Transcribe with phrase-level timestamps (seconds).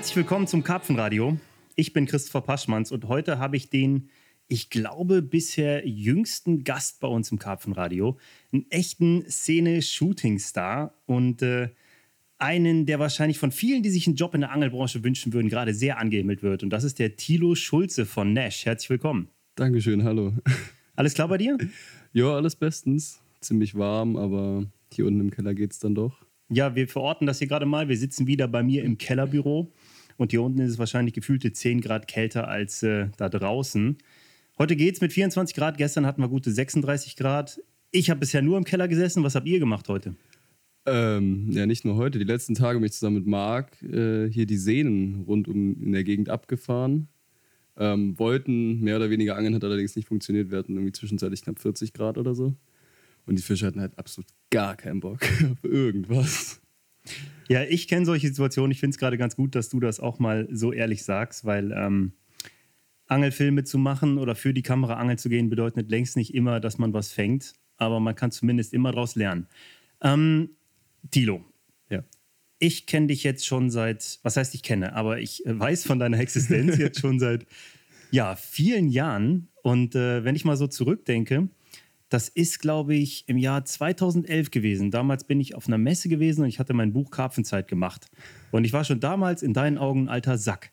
[0.00, 1.36] Herzlich willkommen zum Karpfenradio.
[1.76, 4.08] Ich bin Christopher Paschmanns und heute habe ich den,
[4.48, 8.16] ich glaube, bisher jüngsten Gast bei uns im Karpfenradio.
[8.50, 11.68] Einen echten Szene-Shooting-Star und äh,
[12.38, 15.74] einen, der wahrscheinlich von vielen, die sich einen Job in der Angelbranche wünschen würden, gerade
[15.74, 16.62] sehr angehimmelt wird.
[16.62, 18.64] Und das ist der Thilo Schulze von Nash.
[18.64, 19.28] Herzlich willkommen.
[19.54, 20.32] Dankeschön, hallo.
[20.96, 21.58] Alles klar bei dir?
[22.14, 23.20] Ja, alles bestens.
[23.42, 24.64] Ziemlich warm, aber
[24.94, 26.24] hier unten im Keller geht es dann doch.
[26.48, 27.90] Ja, wir verorten das hier gerade mal.
[27.90, 29.70] Wir sitzen wieder bei mir im Kellerbüro
[30.20, 33.96] und hier unten ist es wahrscheinlich gefühlte 10 Grad kälter als äh, da draußen.
[34.58, 35.78] Heute geht es mit 24 Grad.
[35.78, 37.58] Gestern hatten wir gute 36 Grad.
[37.90, 39.24] Ich habe bisher nur im Keller gesessen.
[39.24, 40.14] Was habt ihr gemacht heute?
[40.84, 42.18] Ähm, ja, nicht nur heute.
[42.18, 45.92] Die letzten Tage bin ich zusammen mit Marc äh, hier die Seenen rund um in
[45.92, 47.08] der Gegend abgefahren.
[47.78, 50.50] Ähm, wollten mehr oder weniger angeln, hat allerdings nicht funktioniert.
[50.50, 52.54] Wir hatten irgendwie zwischenzeitlich knapp 40 Grad oder so.
[53.24, 56.59] Und die Fische hatten halt absolut gar keinen Bock auf irgendwas.
[57.48, 58.70] Ja, ich kenne solche Situationen.
[58.70, 61.72] Ich finde es gerade ganz gut, dass du das auch mal so ehrlich sagst, weil
[61.72, 62.12] ähm,
[63.06, 66.78] Angelfilme zu machen oder für die Kamera angeln zu gehen, bedeutet längst nicht immer, dass
[66.78, 69.48] man was fängt, aber man kann zumindest immer daraus lernen.
[70.00, 70.50] Ähm,
[71.10, 71.44] Tilo.
[71.88, 72.04] Ja.
[72.60, 76.20] Ich kenne dich jetzt schon seit, was heißt ich kenne, aber ich weiß von deiner
[76.20, 77.46] Existenz jetzt schon seit
[78.12, 79.48] ja, vielen Jahren.
[79.62, 81.48] Und äh, wenn ich mal so zurückdenke,
[82.10, 84.90] das ist, glaube ich, im Jahr 2011 gewesen.
[84.90, 88.10] Damals bin ich auf einer Messe gewesen und ich hatte mein Buch Karpfenzeit gemacht.
[88.50, 90.72] Und ich war schon damals in deinen Augen ein alter Sack.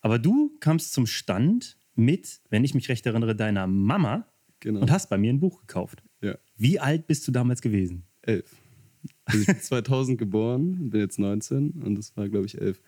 [0.00, 4.28] Aber du kamst zum Stand mit, wenn ich mich recht erinnere, deiner Mama
[4.60, 4.80] genau.
[4.80, 6.04] und hast bei mir ein Buch gekauft.
[6.22, 6.38] Ja.
[6.56, 8.04] Wie alt bist du damals gewesen?
[8.22, 8.54] Elf.
[9.24, 12.80] Also ich bin 2000 geboren, bin jetzt 19 und das war, glaube ich, elf.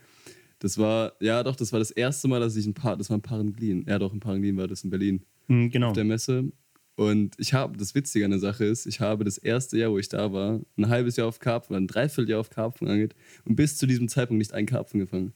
[0.61, 3.19] Das war, ja doch, das war das erste Mal, dass ich ein Paar, das war
[3.19, 3.85] ein Parenglin.
[3.89, 5.23] Ja doch, ein Parenglin war das in Berlin.
[5.49, 5.89] Mhm, genau.
[5.89, 6.53] Auf der Messe.
[6.97, 9.99] Und ich habe, das Witzige an der Sache ist, ich habe das erste Jahr, wo
[9.99, 13.15] ich da war, ein halbes Jahr auf Karpfen, ein Dreivierteljahr auf Karpfen angeht
[13.45, 15.33] und bis zu diesem Zeitpunkt nicht einen Karpfen gefangen.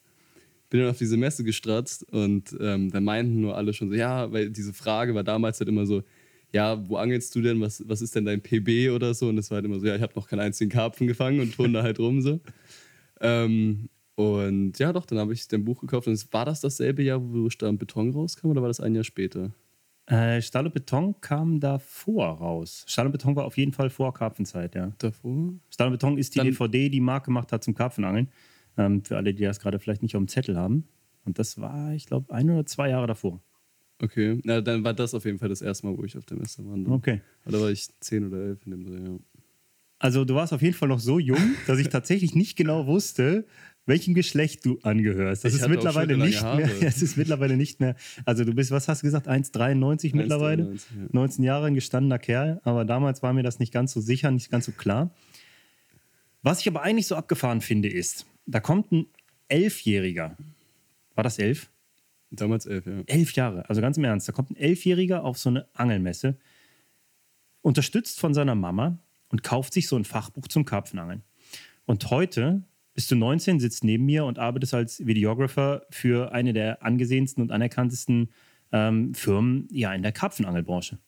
[0.69, 4.31] Bin dann auf diese Messe gestratzt und ähm, da meinten nur alle schon so, ja,
[4.33, 6.03] weil diese Frage war damals halt immer so,
[6.53, 9.29] ja, wo angelst du denn, was, was ist denn dein PB oder so?
[9.29, 11.55] Und das war halt immer so, ja, ich habe noch keinen einzigen Karpfen gefangen und
[11.55, 12.41] turn da halt rum so.
[13.21, 17.21] Ähm, und ja, doch, dann habe ich dein Buch gekauft und war das dasselbe Jahr,
[17.21, 19.53] wo und Beton rauskam oder war das ein Jahr später?
[20.07, 22.85] Äh, Stahl und Beton kam davor raus.
[22.87, 24.93] Stahl und Beton war auf jeden Fall vor Karpfenzeit, ja.
[24.99, 25.55] Davor?
[25.71, 28.29] Stahl und Beton ist die Dann DVD, die Marc gemacht hat zum Karpfenangeln.
[28.77, 30.87] Ähm, für alle, die das gerade vielleicht nicht auf dem Zettel haben.
[31.25, 33.41] Und das war, ich glaube, ein oder zwei Jahre davor.
[34.03, 36.37] Okay, na dann war das auf jeden Fall das erste Mal, wo ich auf der
[36.37, 36.93] Messe war.
[36.93, 37.21] Okay.
[37.47, 39.19] Oder war ich zehn oder elf in dem Dreh, ja.
[40.01, 43.47] Also du warst auf jeden Fall noch so jung, dass ich tatsächlich nicht genau wusste,
[43.87, 45.45] welchem Geschlecht du angehörst.
[45.45, 46.71] Das ich ist mittlerweile nicht mehr.
[46.83, 47.97] Es ist mittlerweile nicht mehr.
[48.25, 50.71] Also du bist, was hast du gesagt, 1,93 mittlerweile?
[50.71, 51.07] 1, ja.
[51.13, 54.51] 19 Jahre ein gestandener Kerl, aber damals war mir das nicht ganz so sicher, nicht
[54.51, 55.11] ganz so klar.
[56.43, 59.07] Was ich aber eigentlich so abgefahren finde, ist, da kommt ein
[59.49, 60.37] Elfjähriger.
[61.15, 61.71] War das elf?
[62.31, 63.03] Damals elf, ja.
[63.07, 64.29] Elf Jahre, also ganz im Ernst.
[64.29, 66.37] Da kommt ein Elfjähriger auf so eine Angelmesse,
[67.63, 71.23] unterstützt von seiner Mama und kauft sich so ein Fachbuch zum Karpfenangeln.
[71.87, 72.63] Und heute
[72.95, 77.51] bist du 19, sitzt neben mir und arbeitest als Videographer für eine der angesehensten und
[77.51, 78.31] anerkanntesten
[78.73, 80.99] ähm, Firmen ja, in der Karpfenangelbranche.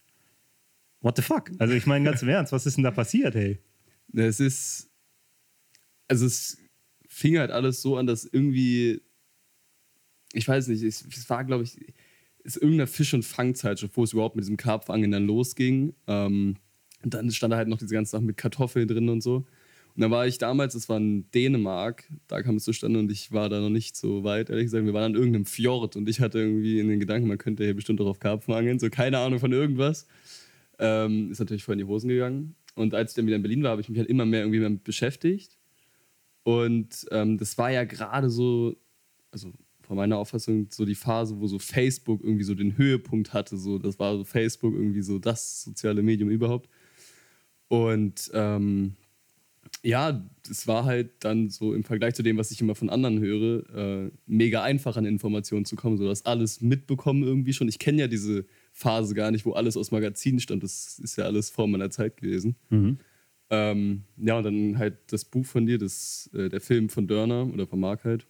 [1.00, 1.52] What the fuck?
[1.58, 3.60] Also ich meine ganz im Ernst, was ist denn da passiert, hey?
[4.12, 4.90] Es ist,
[6.08, 6.58] also es
[7.08, 9.02] fing halt alles so an, dass irgendwie,
[10.32, 11.94] ich weiß nicht, es, war glaube ich,
[12.42, 15.94] ist irgendeine Fisch- und Fangzeitschrift, wo es überhaupt mit diesem Karpfenangeln dann losging.
[16.06, 16.56] Ähm,
[17.02, 19.46] und dann stand da halt noch diese ganze Sache mit Kartoffeln drin und so.
[19.96, 23.32] Und da war ich damals, das war in Dänemark, da kam es zustande und ich
[23.32, 24.84] war da noch nicht so weit, ehrlich gesagt.
[24.84, 27.74] Wir waren an irgendeinem Fjord und ich hatte irgendwie in den Gedanken, man könnte hier
[27.74, 30.06] bestimmt auch auf Karpfen angeln, so keine Ahnung von irgendwas.
[30.78, 32.56] Ähm, ist natürlich voll in die Hosen gegangen.
[32.74, 34.60] Und als ich dann wieder in Berlin war, habe ich mich halt immer mehr irgendwie
[34.60, 35.56] damit beschäftigt.
[36.42, 38.76] Und ähm, das war ja gerade so,
[39.30, 43.56] also von meiner Auffassung, so die Phase, wo so Facebook irgendwie so den Höhepunkt hatte.
[43.56, 46.68] So, das war so Facebook irgendwie so das soziale Medium überhaupt.
[47.68, 48.94] Und ähm,
[49.82, 53.20] ja, es war halt dann so im Vergleich zu dem, was ich immer von anderen
[53.20, 57.68] höre, äh, mega einfach an Informationen zu kommen, so dass alles mitbekommen irgendwie schon.
[57.68, 60.62] Ich kenne ja diese Phase gar nicht, wo alles aus Magazinen stand.
[60.62, 62.56] Das ist ja alles vor meiner Zeit gewesen.
[62.70, 62.98] Mhm.
[63.48, 67.48] Ähm, ja, und dann halt das Buch von dir, das, äh, der Film von Dörner
[67.52, 68.26] oder von Mark halt.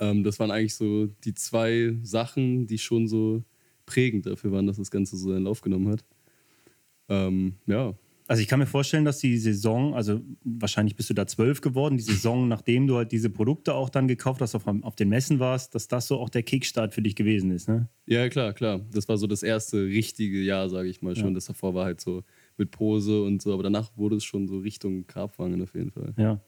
[0.00, 3.44] Ähm, das waren eigentlich so die zwei Sachen, die schon so
[3.86, 6.04] prägend dafür waren, dass das Ganze so seinen Lauf genommen hat.
[7.08, 7.94] Ähm, ja,
[8.26, 11.98] also ich kann mir vorstellen, dass die Saison, also wahrscheinlich bist du da zwölf geworden,
[11.98, 15.40] die Saison, nachdem du halt diese Produkte auch dann gekauft hast, auf, auf den Messen
[15.40, 17.88] warst, dass das so auch der Kickstart für dich gewesen ist, ne?
[18.06, 18.80] Ja, klar, klar.
[18.92, 21.28] Das war so das erste richtige Jahr, sage ich mal schon.
[21.28, 21.34] Ja.
[21.34, 22.22] Das davor war halt so
[22.56, 26.14] mit Pose und so, aber danach wurde es schon so Richtung Karpfangen auf jeden Fall.
[26.16, 26.40] Ja.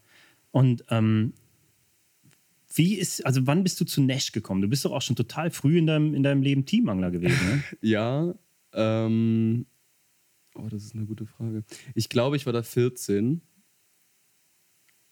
[0.52, 1.34] Und ähm,
[2.74, 4.62] Wie ist, also wann bist du zu Nash gekommen?
[4.62, 7.62] Du bist doch auch schon total früh in deinem, in deinem Leben Teamangler gewesen, ne?
[7.82, 8.34] ja,
[8.72, 9.66] ähm,
[10.56, 11.64] oh, das ist eine gute Frage.
[11.94, 13.40] Ich glaube, ich war da 14.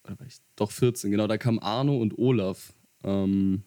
[0.04, 0.36] Oder war ich?
[0.56, 1.26] Doch 14, genau.
[1.26, 3.62] Da kamen Arno und Olaf ähm,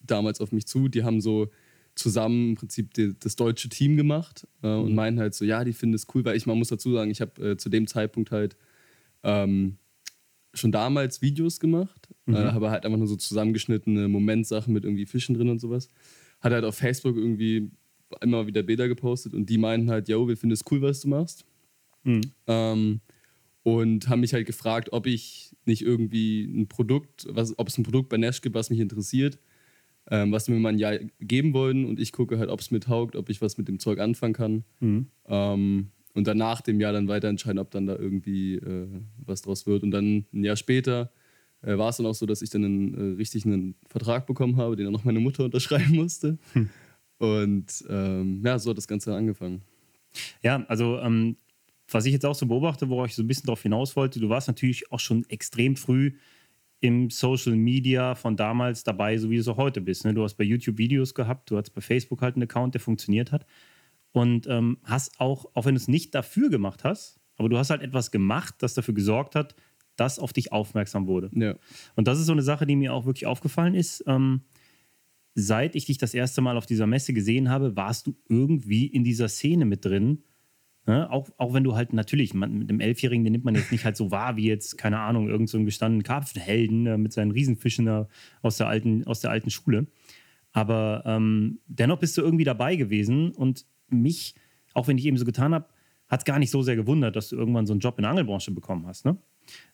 [0.00, 0.88] damals auf mich zu.
[0.88, 1.50] Die haben so
[1.94, 4.94] zusammen im Prinzip die, das deutsche Team gemacht äh, und mhm.
[4.94, 7.20] meinen halt so, ja, die finden es cool, weil ich, man muss dazu sagen, ich
[7.20, 8.56] habe äh, zu dem Zeitpunkt halt
[9.22, 9.78] ähm,
[10.52, 12.36] schon damals Videos gemacht, äh, mhm.
[12.36, 15.88] äh, aber halt einfach nur so zusammengeschnittene Momentsachen mit irgendwie Fischen drin und sowas.
[16.40, 17.70] Hat halt auf Facebook irgendwie
[18.22, 21.08] immer wieder Bilder gepostet und die meinten halt, yo, wir finden es cool, was du
[21.08, 21.44] machst.
[22.04, 22.20] Mhm.
[22.46, 23.00] Ähm,
[23.62, 27.82] und haben mich halt gefragt, ob ich nicht irgendwie ein Produkt, was, ob es ein
[27.82, 29.38] Produkt bei Nash gibt, was mich interessiert,
[30.10, 32.80] ähm, was mir mal ein Jahr geben wollen und ich gucke halt, ob es mir
[32.80, 34.64] taugt, ob ich was mit dem Zeug anfangen kann.
[34.80, 35.06] Mhm.
[35.26, 38.86] Ähm, und dann nach dem Jahr dann weiter entscheiden, ob dann da irgendwie äh,
[39.24, 39.82] was draus wird.
[39.82, 41.10] Und dann ein Jahr später
[41.62, 44.56] äh, war es dann auch so, dass ich dann einen äh, richtig einen Vertrag bekommen
[44.56, 46.38] habe, den dann noch meine Mutter unterschreiben musste.
[46.52, 46.70] Hm.
[47.24, 49.62] Und ähm, ja, so hat das Ganze angefangen.
[50.42, 51.36] Ja, also ähm,
[51.88, 54.28] was ich jetzt auch so beobachte, worauf ich so ein bisschen darauf hinaus wollte, du
[54.28, 56.12] warst natürlich auch schon extrem früh
[56.80, 60.04] im Social Media von damals dabei, so wie du es auch heute bist.
[60.04, 60.14] Ne?
[60.14, 63.32] Du hast bei YouTube Videos gehabt, du hast bei Facebook halt einen Account, der funktioniert
[63.32, 63.46] hat
[64.12, 67.70] und ähm, hast auch, auch wenn du es nicht dafür gemacht hast, aber du hast
[67.70, 69.54] halt etwas gemacht, das dafür gesorgt hat,
[69.96, 71.30] dass auf dich aufmerksam wurde.
[71.32, 71.54] Ja.
[71.96, 74.04] Und das ist so eine Sache, die mir auch wirklich aufgefallen ist.
[74.06, 74.42] Ähm,
[75.34, 79.04] seit ich dich das erste Mal auf dieser Messe gesehen habe, warst du irgendwie in
[79.04, 80.22] dieser Szene mit drin.
[80.86, 81.10] Ne?
[81.10, 83.84] Auch, auch wenn du halt natürlich, man, mit dem Elfjährigen, den nimmt man jetzt nicht
[83.84, 87.86] halt so wahr wie jetzt, keine Ahnung, irgendeinen so gestandenen Karpfenhelden äh, mit seinen Riesenfischen
[87.88, 88.04] äh,
[88.42, 89.86] aus, der alten, aus der alten Schule.
[90.52, 94.34] Aber ähm, dennoch bist du irgendwie dabei gewesen und mich,
[94.72, 95.66] auch wenn ich eben so getan habe,
[96.06, 98.10] hat es gar nicht so sehr gewundert, dass du irgendwann so einen Job in der
[98.10, 99.04] Angelbranche bekommen hast.
[99.04, 99.16] Ne?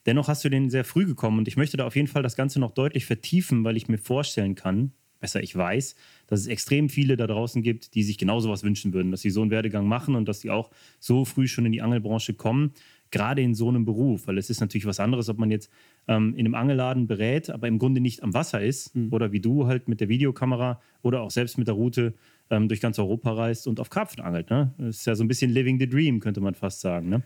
[0.07, 2.37] Dennoch hast du den sehr früh gekommen und ich möchte da auf jeden Fall das
[2.37, 5.95] Ganze noch deutlich vertiefen, weil ich mir vorstellen kann, besser ich weiß,
[6.27, 9.31] dass es extrem viele da draußen gibt, die sich genau sowas wünschen würden, dass sie
[9.31, 12.73] so einen Werdegang machen und dass sie auch so früh schon in die Angelbranche kommen,
[13.11, 15.71] gerade in so einem Beruf, weil es ist natürlich was anderes, ob man jetzt
[16.09, 19.13] ähm, in einem Angelladen berät, aber im Grunde nicht am Wasser ist mhm.
[19.13, 22.15] oder wie du halt mit der Videokamera oder auch selbst mit der Route
[22.51, 24.51] ähm, durch ganz Europa reist und auf Karpfen angelt.
[24.51, 24.73] Ne?
[24.79, 27.09] Das ist ja so ein bisschen living the dream, könnte man fast sagen.
[27.09, 27.23] Ne?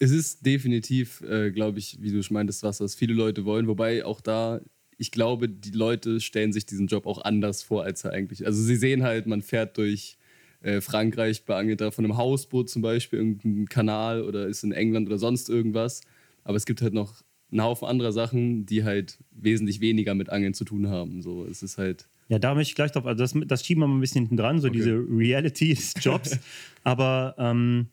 [0.00, 3.66] Es ist definitiv, äh, glaube ich, wie du schon meintest, was, was viele Leute wollen.
[3.66, 4.60] Wobei auch da,
[4.98, 8.44] ich glaube, die Leute stellen sich diesen Job auch anders vor, als er eigentlich.
[8.44, 10.18] Also sie sehen halt, man fährt durch
[10.60, 15.06] äh, Frankreich, beangelt da von einem Hausboot zum Beispiel, irgendeinen Kanal oder ist in England
[15.06, 16.02] oder sonst irgendwas.
[16.42, 20.52] Aber es gibt halt noch einen Haufen anderer Sachen, die halt wesentlich weniger mit Angeln
[20.52, 21.22] zu tun haben.
[21.22, 23.86] So, es ist halt ja, da möchte ich gleich drauf, also das, das schieben wir
[23.86, 24.76] mal ein bisschen hinten dran, so okay.
[24.76, 26.38] diese Reality des Jobs.
[26.84, 27.88] Aber ähm,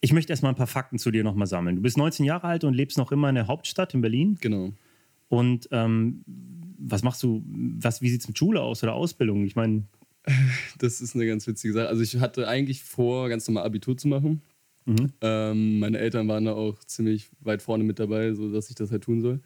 [0.00, 1.76] ich möchte erstmal ein paar Fakten zu dir nochmal sammeln.
[1.76, 4.38] Du bist 19 Jahre alt und lebst noch immer in der Hauptstadt in Berlin.
[4.40, 4.72] Genau.
[5.32, 6.22] Und ähm,
[6.78, 9.46] was machst du, was, wie sieht es mit Schule aus oder Ausbildung?
[9.46, 9.84] Ich meine.
[10.78, 11.88] Das ist eine ganz witzige Sache.
[11.88, 14.42] Also ich hatte eigentlich vor, ganz normal Abitur zu machen.
[14.84, 15.12] Mhm.
[15.22, 19.04] Ähm, meine Eltern waren da auch ziemlich weit vorne mit dabei, sodass ich das halt
[19.04, 19.40] tun soll.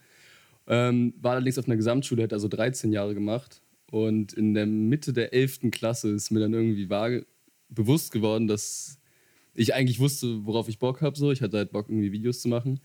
[0.66, 5.12] Ähm, war allerdings auf einer Gesamtschule, hätte also 13 Jahre gemacht und in der Mitte
[5.12, 5.70] der 11.
[5.70, 7.20] Klasse ist mir dann irgendwie wahr,
[7.68, 8.98] bewusst geworden, dass
[9.54, 11.16] ich eigentlich wusste, worauf ich Bock habe.
[11.16, 11.30] So.
[11.30, 12.80] Ich hatte halt Bock, irgendwie Videos zu machen.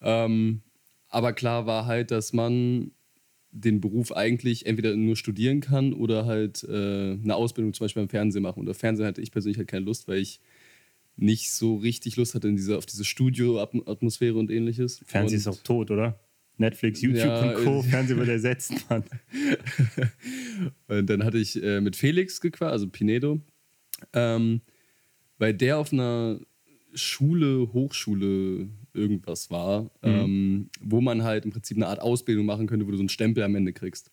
[0.00, 0.62] Ähm,
[1.10, 2.92] aber klar war halt, dass man
[3.52, 8.08] den Beruf eigentlich entweder nur studieren kann oder halt äh, eine Ausbildung zum Beispiel beim
[8.08, 8.60] Fernsehen machen.
[8.60, 10.40] Und auf Fernsehen hatte ich persönlich halt keine Lust, weil ich
[11.16, 15.02] nicht so richtig Lust hatte in diese, auf diese Studio-Atmosphäre und ähnliches.
[15.04, 16.18] Fernsehen und ist auch tot, oder?
[16.58, 17.82] Netflix, YouTube ja, und Co.
[17.90, 19.02] Fernsehen wird ersetzt, Mann.
[20.88, 23.40] und dann hatte ich äh, mit Felix gequatscht, also Pinedo,
[24.12, 24.60] ähm,
[25.38, 26.38] weil der auf einer
[26.94, 29.88] Schule, Hochschule, irgendwas war, mhm.
[30.02, 33.08] ähm, wo man halt im Prinzip eine Art Ausbildung machen könnte, wo du so einen
[33.08, 34.10] Stempel am Ende kriegst.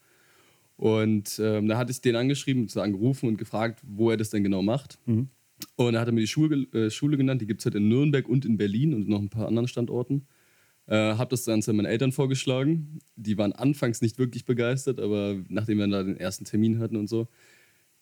[0.77, 4.61] Und ähm, da hatte ich den angeschrieben, angerufen und gefragt, wo er das denn genau
[4.61, 4.99] macht.
[5.05, 5.29] Mhm.
[5.75, 7.87] Und da hat er mir die Schule, äh, Schule genannt, die gibt es halt in
[7.87, 10.27] Nürnberg und in Berlin und noch ein paar anderen Standorten.
[10.85, 12.99] Äh, habe das Ganze meinen Eltern vorgeschlagen.
[13.15, 16.95] Die waren anfangs nicht wirklich begeistert, aber nachdem wir dann da den ersten Termin hatten
[16.95, 17.27] und so,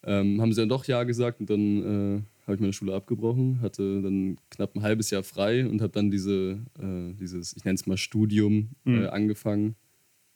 [0.04, 3.62] ähm, haben sie dann doch Ja gesagt und dann äh, habe ich meine Schule abgebrochen,
[3.62, 7.76] hatte dann knapp ein halbes Jahr frei und habe dann diese, äh, dieses, ich nenne
[7.76, 9.08] es mal Studium, äh, mhm.
[9.08, 9.76] angefangen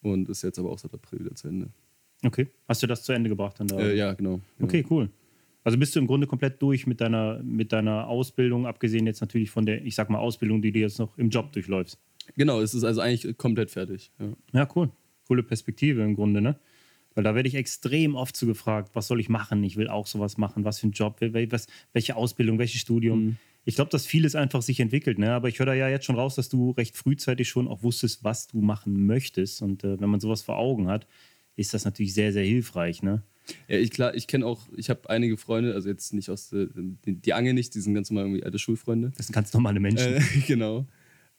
[0.02, 1.70] und ist jetzt aber auch seit April wieder zu Ende.
[2.24, 2.48] Okay.
[2.68, 3.80] Hast du das zu Ende gebracht dann da?
[3.80, 4.42] Äh, ja, genau.
[4.60, 5.10] Okay, cool.
[5.64, 9.52] Also bist du im Grunde komplett durch mit deiner, mit deiner Ausbildung, abgesehen jetzt natürlich
[9.52, 12.00] von der, ich sag mal, Ausbildung, die du jetzt noch im Job durchläufst.
[12.36, 14.12] Genau, es ist also eigentlich komplett fertig.
[14.20, 14.90] Ja, ja cool.
[15.28, 16.60] Coole Perspektive im Grunde, ne?
[17.20, 19.62] Weil da werde ich extrem oft zu gefragt, was soll ich machen?
[19.66, 20.64] Ich will auch sowas machen.
[20.64, 21.20] Was für ein Job?
[21.20, 22.60] Was, welche Ausbildung?
[22.60, 23.26] Welches Studium?
[23.26, 23.38] Mhm.
[23.66, 25.34] Ich glaube, dass vieles einfach sich entwickelt, ne?
[25.34, 28.24] aber ich höre da ja jetzt schon raus, dass du recht frühzeitig schon auch wusstest,
[28.24, 29.62] was du machen möchtest.
[29.62, 31.08] Und äh, wenn man sowas vor Augen hat,
[31.58, 33.04] ist das natürlich sehr, sehr hilfreich.
[33.04, 33.22] Ne?
[33.68, 36.68] Ja, ich klar, ich kenne auch, ich habe einige Freunde, also jetzt nicht aus der,
[37.06, 39.12] die, die Angel nicht, die sind ganz normal irgendwie alte Schulfreunde.
[39.18, 40.14] Das sind ganz normale Menschen.
[40.14, 40.88] Äh, genau.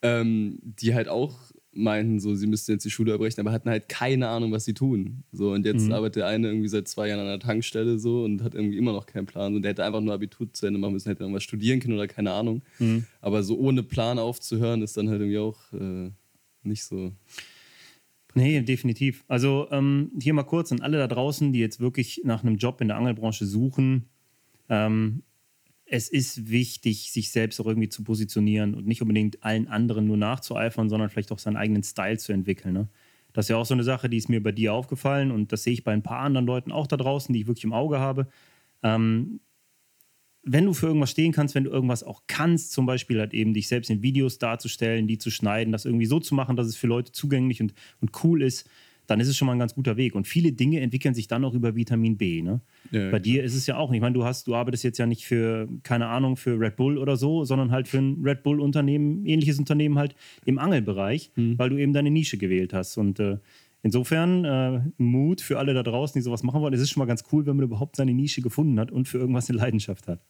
[0.03, 1.39] Ähm, die halt auch
[1.73, 4.73] meinten, so, sie müssten jetzt die Schule erbrechen, aber hatten halt keine Ahnung, was sie
[4.73, 5.23] tun.
[5.31, 5.93] So, und jetzt mhm.
[5.93, 8.91] arbeitet der eine irgendwie seit zwei Jahren an der Tankstelle so und hat irgendwie immer
[8.91, 9.55] noch keinen Plan.
[9.55, 12.07] Und der hätte einfach nur Abitur zu Ende machen müssen, hätte irgendwas studieren können oder
[12.07, 12.61] keine Ahnung.
[12.79, 13.05] Mhm.
[13.21, 16.11] Aber so ohne Plan aufzuhören, ist dann halt irgendwie auch äh,
[16.63, 17.13] nicht so.
[18.33, 19.23] Nee, definitiv.
[19.27, 22.81] Also ähm, hier mal kurz an alle da draußen, die jetzt wirklich nach einem Job
[22.81, 24.05] in der Angelbranche suchen.
[24.69, 25.23] Ähm,
[25.93, 30.15] es ist wichtig, sich selbst auch irgendwie zu positionieren und nicht unbedingt allen anderen nur
[30.15, 32.73] nachzueifern, sondern vielleicht auch seinen eigenen Style zu entwickeln.
[32.73, 32.87] Ne?
[33.33, 35.63] Das ist ja auch so eine Sache, die ist mir bei dir aufgefallen und das
[35.63, 37.99] sehe ich bei ein paar anderen Leuten auch da draußen, die ich wirklich im Auge
[37.99, 38.29] habe.
[38.83, 39.41] Ähm,
[40.43, 43.53] wenn du für irgendwas stehen kannst, wenn du irgendwas auch kannst, zum Beispiel halt eben
[43.53, 46.77] dich selbst in Videos darzustellen, die zu schneiden, das irgendwie so zu machen, dass es
[46.77, 48.65] für Leute zugänglich und, und cool ist,
[49.11, 50.15] dann ist es schon mal ein ganz guter Weg.
[50.15, 52.41] Und viele Dinge entwickeln sich dann auch über Vitamin B.
[52.41, 52.61] Ne?
[52.91, 53.19] Ja, Bei klar.
[53.19, 53.97] dir ist es ja auch nicht.
[53.97, 56.97] Ich meine, du hast, du arbeitest jetzt ja nicht für, keine Ahnung, für Red Bull
[56.97, 60.15] oder so, sondern halt für ein Red Bull-Unternehmen, ähnliches Unternehmen halt
[60.45, 61.59] im Angelbereich, mhm.
[61.59, 62.97] weil du eben deine Nische gewählt hast.
[62.97, 63.37] Und äh,
[63.83, 66.73] insofern äh, Mut für alle da draußen, die sowas machen wollen.
[66.73, 69.17] Es ist schon mal ganz cool, wenn man überhaupt seine Nische gefunden hat und für
[69.17, 70.21] irgendwas eine Leidenschaft hat.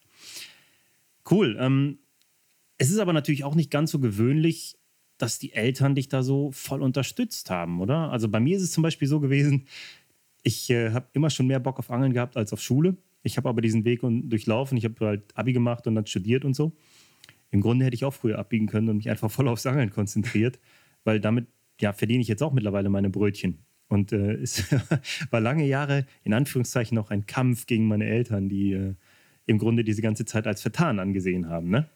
[1.30, 1.56] Cool.
[1.60, 2.00] Ähm,
[2.80, 4.76] es ist aber natürlich auch nicht ganz so gewöhnlich,
[5.22, 8.12] dass die Eltern dich da so voll unterstützt haben, oder?
[8.12, 9.66] Also bei mir ist es zum Beispiel so gewesen,
[10.44, 12.98] ich äh, habe immer schon mehr Bock auf Angeln gehabt als auf Schule.
[13.24, 14.78] Ich habe aber diesen Weg durchlaufen.
[14.78, 16.72] Ich habe halt Abi gemacht und dann studiert und so.
[17.52, 20.60] Im Grunde hätte ich auch früher abbiegen können und mich einfach voll aufs Angeln konzentriert,
[21.04, 21.48] weil damit
[21.80, 23.60] ja, verdiene ich jetzt auch mittlerweile meine Brötchen.
[23.88, 24.64] Und äh, es
[25.30, 28.96] war lange Jahre in Anführungszeichen noch ein Kampf gegen meine Eltern, die äh,
[29.46, 31.70] im Grunde diese ganze Zeit als vertan angesehen haben.
[31.70, 31.90] Ne?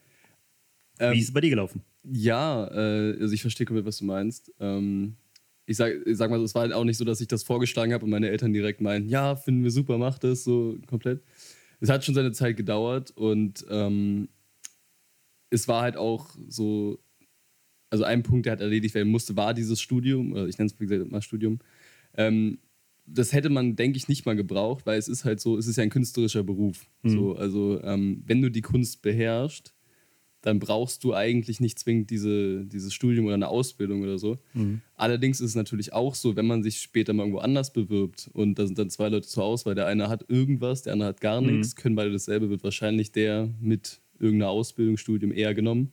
[0.99, 1.81] Ähm, Wie ist es bei dir gelaufen?
[2.03, 4.51] Ja, äh, also ich verstehe komplett, was du meinst.
[4.59, 5.15] Ähm,
[5.65, 7.43] ich, sag, ich sag mal so, es war halt auch nicht so, dass ich das
[7.43, 11.23] vorgeschlagen habe und meine Eltern direkt meinen, ja, finden wir super, mach das so komplett.
[11.79, 14.29] Es hat schon seine Zeit gedauert und ähm,
[15.49, 16.99] es war halt auch so,
[17.89, 20.85] also ein Punkt, der halt erledigt werden musste, war dieses Studium, ich nenne es wie
[20.85, 21.59] gesagt mal Studium.
[22.15, 22.59] Ähm,
[23.07, 25.75] das hätte man, denke ich, nicht mal gebraucht, weil es ist halt so, es ist
[25.75, 26.87] ja ein künstlerischer Beruf.
[27.03, 27.09] Mhm.
[27.09, 29.74] So, also ähm, wenn du die Kunst beherrschst,
[30.45, 34.37] dann brauchst du eigentlich nicht zwingend diese, dieses Studium oder eine Ausbildung oder so.
[34.53, 34.81] Mhm.
[34.95, 38.59] Allerdings ist es natürlich auch so, wenn man sich später mal irgendwo anders bewirbt und
[38.59, 41.41] da sind dann zwei Leute zur Auswahl, der eine hat irgendwas, der andere hat gar
[41.41, 41.47] mhm.
[41.47, 45.91] nichts, können beide dasselbe, wird wahrscheinlich der mit irgendeiner Ausbildung, Studium eher genommen.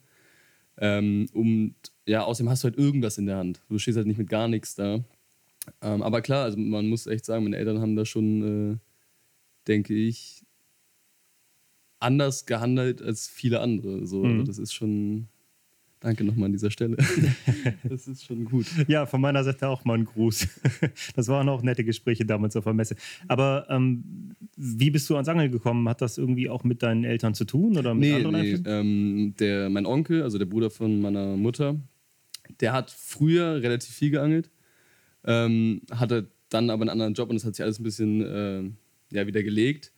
[0.76, 1.74] Ähm, und
[2.06, 3.62] ja, außerdem hast du halt irgendwas in der Hand.
[3.70, 5.02] Du stehst halt nicht mit gar nichts da.
[5.80, 8.78] Ähm, aber klar, also man muss echt sagen, meine Eltern haben da schon, äh,
[9.66, 10.41] denke ich,
[12.02, 14.06] anders gehandelt als viele andere.
[14.06, 14.22] So.
[14.22, 14.40] Also mhm.
[14.40, 15.28] Also das ist schon.
[16.00, 16.96] Danke nochmal an dieser Stelle.
[17.84, 18.66] das ist schon gut.
[18.88, 20.48] Ja, von meiner Seite auch mal ein Gruß.
[21.14, 22.96] Das waren auch nette Gespräche damals auf der Messe.
[23.28, 25.88] Aber ähm, wie bist du ans Angeln gekommen?
[25.88, 28.58] Hat das irgendwie auch mit deinen Eltern zu tun oder mit nee, anderen nee.
[28.64, 31.76] Ähm, der, mein Onkel, also der Bruder von meiner Mutter,
[32.58, 34.50] der hat früher relativ viel geangelt,
[35.24, 38.62] ähm, hatte dann aber einen anderen Job und das hat sich alles ein bisschen äh,
[39.16, 39.92] ja, wieder gelegt.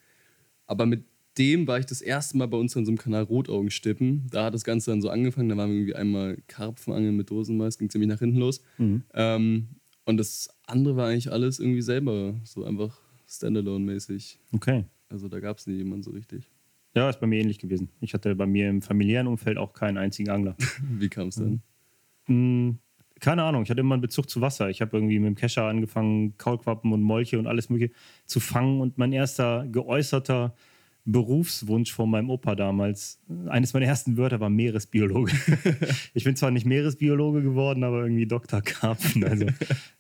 [0.67, 1.05] Aber mit
[1.39, 4.27] dem war ich das erste Mal bei uns an so einem Kanal Rotaugenstippen.
[4.31, 5.49] Da hat das Ganze dann so angefangen.
[5.49, 8.63] Da waren wir irgendwie einmal Karpfenangeln mit Dosenmais, ging ziemlich nach hinten los.
[8.79, 9.03] Mhm.
[9.15, 9.69] Ähm,
[10.05, 14.39] und das andere war eigentlich alles irgendwie selber, so einfach Standalone-mäßig.
[14.53, 14.85] Okay.
[15.09, 16.51] Also da gab es nie jemanden so richtig.
[16.95, 17.89] Ja, ist bei mir ähnlich gewesen.
[18.01, 20.57] Ich hatte bei mir im familiären Umfeld auch keinen einzigen Angler.
[20.99, 21.63] Wie kam es denn?
[22.29, 22.79] Mhm.
[23.21, 24.71] Keine Ahnung, ich hatte immer einen Bezug zu Wasser.
[24.71, 27.95] Ich habe irgendwie mit dem Kescher angefangen, Kaulquappen und Molche und alles Mögliche
[28.27, 28.81] zu fangen.
[28.81, 30.55] Und mein erster geäußerter
[31.05, 33.21] Berufswunsch von meinem Opa damals.
[33.47, 35.33] Eines meiner ersten Wörter war Meeresbiologe.
[36.15, 38.63] ich bin zwar nicht Meeresbiologe geworden, aber irgendwie Dr.
[38.63, 39.25] Karpfen.
[39.25, 39.47] Also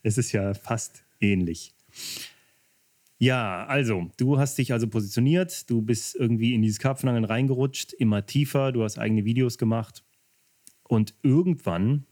[0.02, 1.74] es ist ja fast ähnlich.
[3.18, 8.26] Ja, also, du hast dich also positioniert, du bist irgendwie in dieses Karpfenangeln reingerutscht, immer
[8.26, 10.04] tiefer, du hast eigene Videos gemacht
[10.82, 12.06] und irgendwann,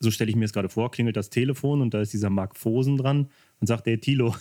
[0.00, 2.56] so stelle ich mir es gerade vor, klingelt das Telefon und da ist dieser Marc
[2.56, 4.34] Fosen dran und sagt, hey Tilo,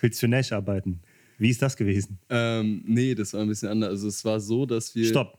[0.00, 1.02] willst du für Nash arbeiten?
[1.38, 2.18] Wie ist das gewesen?
[2.30, 3.90] Ähm, nee, das war ein bisschen anders.
[3.90, 5.06] Also es war so, dass wir.
[5.06, 5.38] Stopp.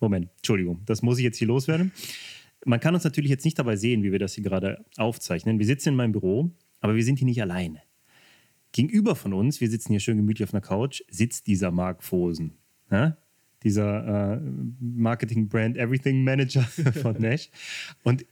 [0.00, 1.90] Moment, Entschuldigung, das muss ich jetzt hier loswerden.
[2.64, 5.58] Man kann uns natürlich jetzt nicht dabei sehen, wie wir das hier gerade aufzeichnen.
[5.58, 6.50] Wir sitzen in meinem Büro,
[6.80, 7.80] aber wir sind hier nicht alleine.
[8.72, 12.52] Gegenüber von uns, wir sitzen hier schön gemütlich auf einer Couch, sitzt dieser Mark Fosen.
[12.90, 13.16] Ja?
[13.62, 14.40] Dieser äh,
[14.80, 16.62] Marketing-Brand Everything Manager
[17.02, 17.48] von Nash.
[18.02, 18.26] Und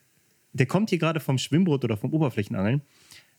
[0.53, 2.83] der kommt hier gerade vom Schwimmbrot oder vom Oberflächenangeln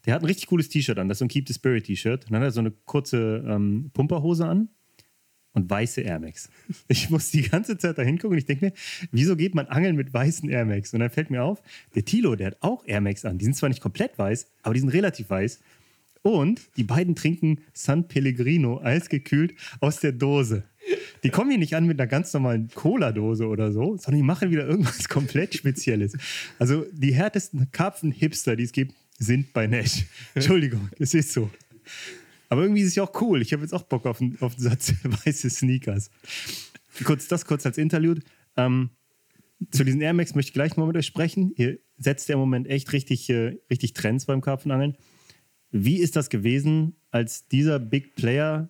[0.06, 1.08] der hat ein richtig cooles T-Shirt an.
[1.08, 2.26] Das ist so ein Keep the Spirit T-Shirt.
[2.30, 4.70] Dann hat er so eine kurze ähm, Pumperhose an
[5.56, 6.50] und weiße Air Max.
[6.88, 8.74] Ich muss die ganze Zeit da hingucken und ich denke mir,
[9.12, 10.94] wieso geht man angeln mit weißen Air Max?
[10.94, 11.62] Und dann fällt mir auf,
[11.96, 13.38] der Tilo, der hat auch Air Max an.
[13.38, 15.62] Die sind zwar nicht komplett weiß, aber die sind relativ weiß.
[16.22, 20.64] Und die beiden trinken San Pellegrino eisgekühlt aus der Dose.
[21.24, 24.52] Die kommen hier nicht an mit einer ganz normalen Cola-Dose oder so, sondern die machen
[24.52, 26.18] wieder irgendwas komplett Spezielles.
[26.60, 30.06] Also die härtesten Karpfen-Hipster, die es gibt, sind bei Nash.
[30.34, 31.50] Entschuldigung, es ist so.
[32.50, 33.42] Aber irgendwie ist es ja auch cool.
[33.42, 36.10] Ich habe jetzt auch Bock auf einen, auf einen Satz weiße Sneakers.
[37.04, 38.22] Kurz das kurz als Interlude.
[38.56, 38.92] Ähm,
[39.72, 41.54] zu diesen Air Max möchte ich gleich mal mit euch sprechen.
[41.56, 44.96] Ihr setzt ja im Moment echt richtig, äh, richtig Trends beim Karpfenangeln.
[45.72, 48.70] Wie ist das gewesen, als dieser Big Player,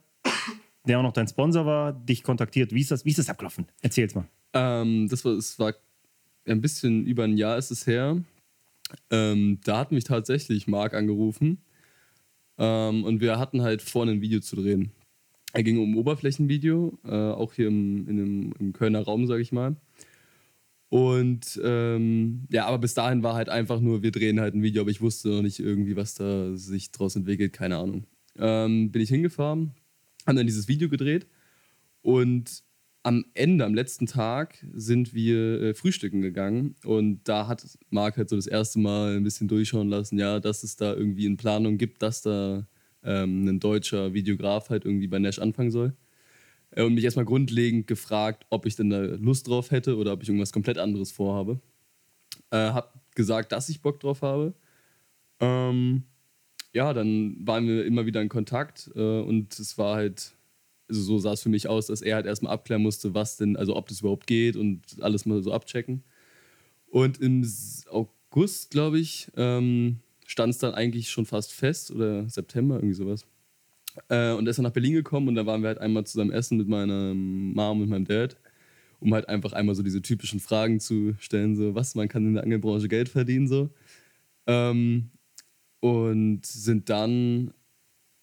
[0.88, 2.74] der auch noch dein Sponsor war, dich kontaktiert?
[2.74, 3.68] Wie ist das, wie ist das abgelaufen?
[3.82, 4.28] Erzähl's mal.
[4.54, 5.74] Ähm, das war, es war
[6.46, 8.22] ein bisschen über ein Jahr ist es her.
[9.10, 11.60] Ähm, da hat mich tatsächlich Marc angerufen
[12.58, 14.92] ähm, und wir hatten halt vor, ein Video zu drehen.
[15.54, 19.52] Er ging um Oberflächenvideo, äh, auch hier im, in dem, im Kölner Raum, sage ich
[19.52, 19.78] mal.
[20.90, 24.82] Und ähm, ja, aber bis dahin war halt einfach nur, wir drehen halt ein Video,
[24.82, 28.06] aber ich wusste noch nicht irgendwie, was da sich draus entwickelt, keine Ahnung.
[28.38, 29.72] Ähm, bin ich hingefahren,
[30.28, 31.28] haben dann dieses Video gedreht
[32.02, 32.65] und
[33.06, 38.30] am Ende, am letzten Tag, sind wir äh, frühstücken gegangen und da hat Marc halt
[38.30, 41.78] so das erste Mal ein bisschen durchschauen lassen, ja, dass es da irgendwie in Planung
[41.78, 42.66] gibt, dass da
[43.04, 45.94] ähm, ein deutscher Videograf halt irgendwie bei Nash anfangen soll.
[46.72, 50.24] Äh, und mich erstmal grundlegend gefragt, ob ich denn da Lust drauf hätte oder ob
[50.24, 51.60] ich irgendwas komplett anderes vorhabe.
[52.50, 54.56] Äh, hab gesagt, dass ich Bock drauf habe.
[55.40, 56.06] Ähm,
[56.74, 60.34] ja, dann waren wir immer wieder in Kontakt äh, und es war halt
[60.90, 63.58] also so sah es für mich aus, dass er halt erstmal abklären musste, was denn,
[63.58, 66.04] also ob das überhaupt geht und alles mal so abchecken.
[66.88, 67.46] Und im
[67.90, 73.26] August, glaube ich, ähm, stand es dann eigentlich schon fast fest oder September, irgendwie sowas.
[74.10, 76.32] Äh, und er ist dann nach Berlin gekommen und da waren wir halt einmal zusammen
[76.32, 78.38] essen mit meiner Mom und meinem Dad,
[79.00, 82.34] um halt einfach einmal so diese typischen Fragen zu stellen, so was, man kann in
[82.36, 83.70] der Angelbranche Geld verdienen, so.
[84.48, 85.10] Ähm,
[85.80, 87.54] und sind dann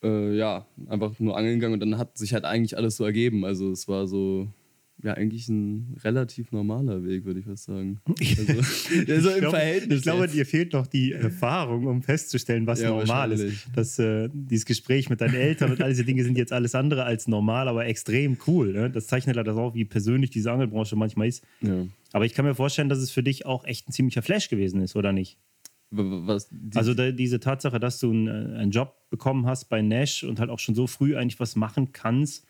[0.02, 3.44] äh, ja, einfach nur angeln gegangen und dann hat sich halt eigentlich alles so ergeben.
[3.44, 4.48] Also es war so,
[5.02, 8.00] ja, eigentlich ein relativ normaler Weg, würde ich fast sagen.
[8.22, 8.52] Also,
[9.12, 9.98] also im glaub, Verhältnis.
[9.98, 13.66] Ich glaube, dir fehlt noch die Erfahrung, um festzustellen, was ja, normal ist.
[13.74, 17.04] Das, äh, dieses Gespräch mit deinen Eltern und all diese Dinge sind jetzt alles andere
[17.04, 18.72] als normal, aber extrem cool.
[18.72, 18.90] Ne?
[18.90, 21.44] Das zeichnet halt auch, wie persönlich diese Angelbranche manchmal ist.
[21.60, 21.86] Ja.
[22.12, 24.80] Aber ich kann mir vorstellen, dass es für dich auch echt ein ziemlicher Flash gewesen
[24.80, 25.38] ist, oder nicht?
[25.94, 29.82] Was, die also da, diese Tatsache, dass du einen, äh, einen, Job bekommen hast bei
[29.82, 32.46] Nash und halt auch schon so früh eigentlich was machen kannst,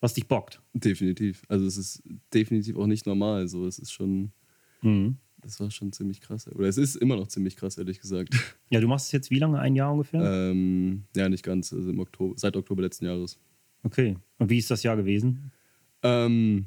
[0.00, 0.60] was dich bockt.
[0.74, 1.42] Definitiv.
[1.48, 2.02] Also es ist
[2.34, 3.46] definitiv auch nicht normal.
[3.46, 4.32] So, es ist schon,
[4.82, 5.18] mhm.
[5.38, 6.48] das war schon ziemlich krass.
[6.52, 8.34] Oder es ist immer noch ziemlich krass, ehrlich gesagt.
[8.70, 9.60] Ja, du machst es jetzt wie lange?
[9.60, 10.22] Ein Jahr ungefähr?
[10.22, 11.72] Ähm, ja, nicht ganz.
[11.72, 13.38] Also im Oktober, seit Oktober letzten Jahres.
[13.84, 14.16] Okay.
[14.38, 15.52] Und wie ist das Jahr gewesen?
[16.02, 16.66] Ähm,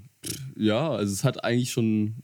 [0.56, 2.24] ja, also es hat eigentlich schon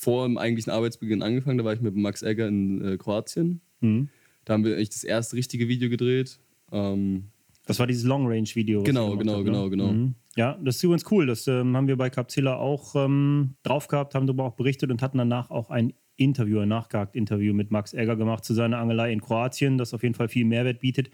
[0.00, 1.58] vor dem eigentlichen Arbeitsbeginn angefangen.
[1.58, 3.60] Da war ich mit Max Egger in äh, Kroatien.
[3.80, 4.08] Mhm.
[4.46, 6.40] Da haben wir echt das erste richtige Video gedreht.
[6.72, 7.24] Ähm,
[7.66, 8.82] das war dieses Long-Range-Video.
[8.82, 9.70] Genau, genau, haben, genau, ne?
[9.70, 9.92] genau.
[9.92, 10.14] Mhm.
[10.36, 11.26] Ja, das ist übrigens cool.
[11.26, 15.02] Das ähm, haben wir bei Capzilla auch ähm, drauf gehabt, haben darüber auch berichtet und
[15.02, 19.12] hatten danach auch ein Interview, ein nachgehakt Interview mit Max Egger gemacht zu seiner Angelei
[19.12, 21.10] in Kroatien, das auf jeden Fall viel Mehrwert bietet.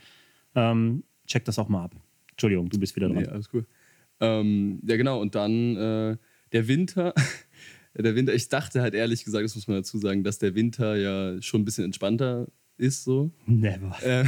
[0.55, 1.97] Ähm, check das auch mal ab.
[2.31, 3.25] Entschuldigung, du bist wieder dran.
[3.25, 3.67] Ja, alles cool.
[4.21, 5.21] Ähm, ja, genau.
[5.21, 6.17] Und dann äh,
[6.53, 7.13] der Winter.
[8.03, 10.97] der Winter, ich dachte halt ehrlich gesagt, das muss man dazu sagen, dass der Winter
[10.97, 12.47] ja schon ein bisschen entspannter
[12.79, 13.31] ist so.
[13.47, 13.97] Never.
[14.03, 14.25] Äh,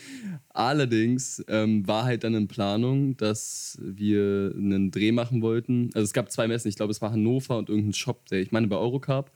[0.48, 5.90] allerdings ähm, war halt dann in Planung, dass wir einen Dreh machen wollten.
[5.94, 8.52] Also es gab zwei Messen, ich glaube es war Hannover und irgendein Shop, der ich
[8.52, 9.30] meine bei Eurocarp,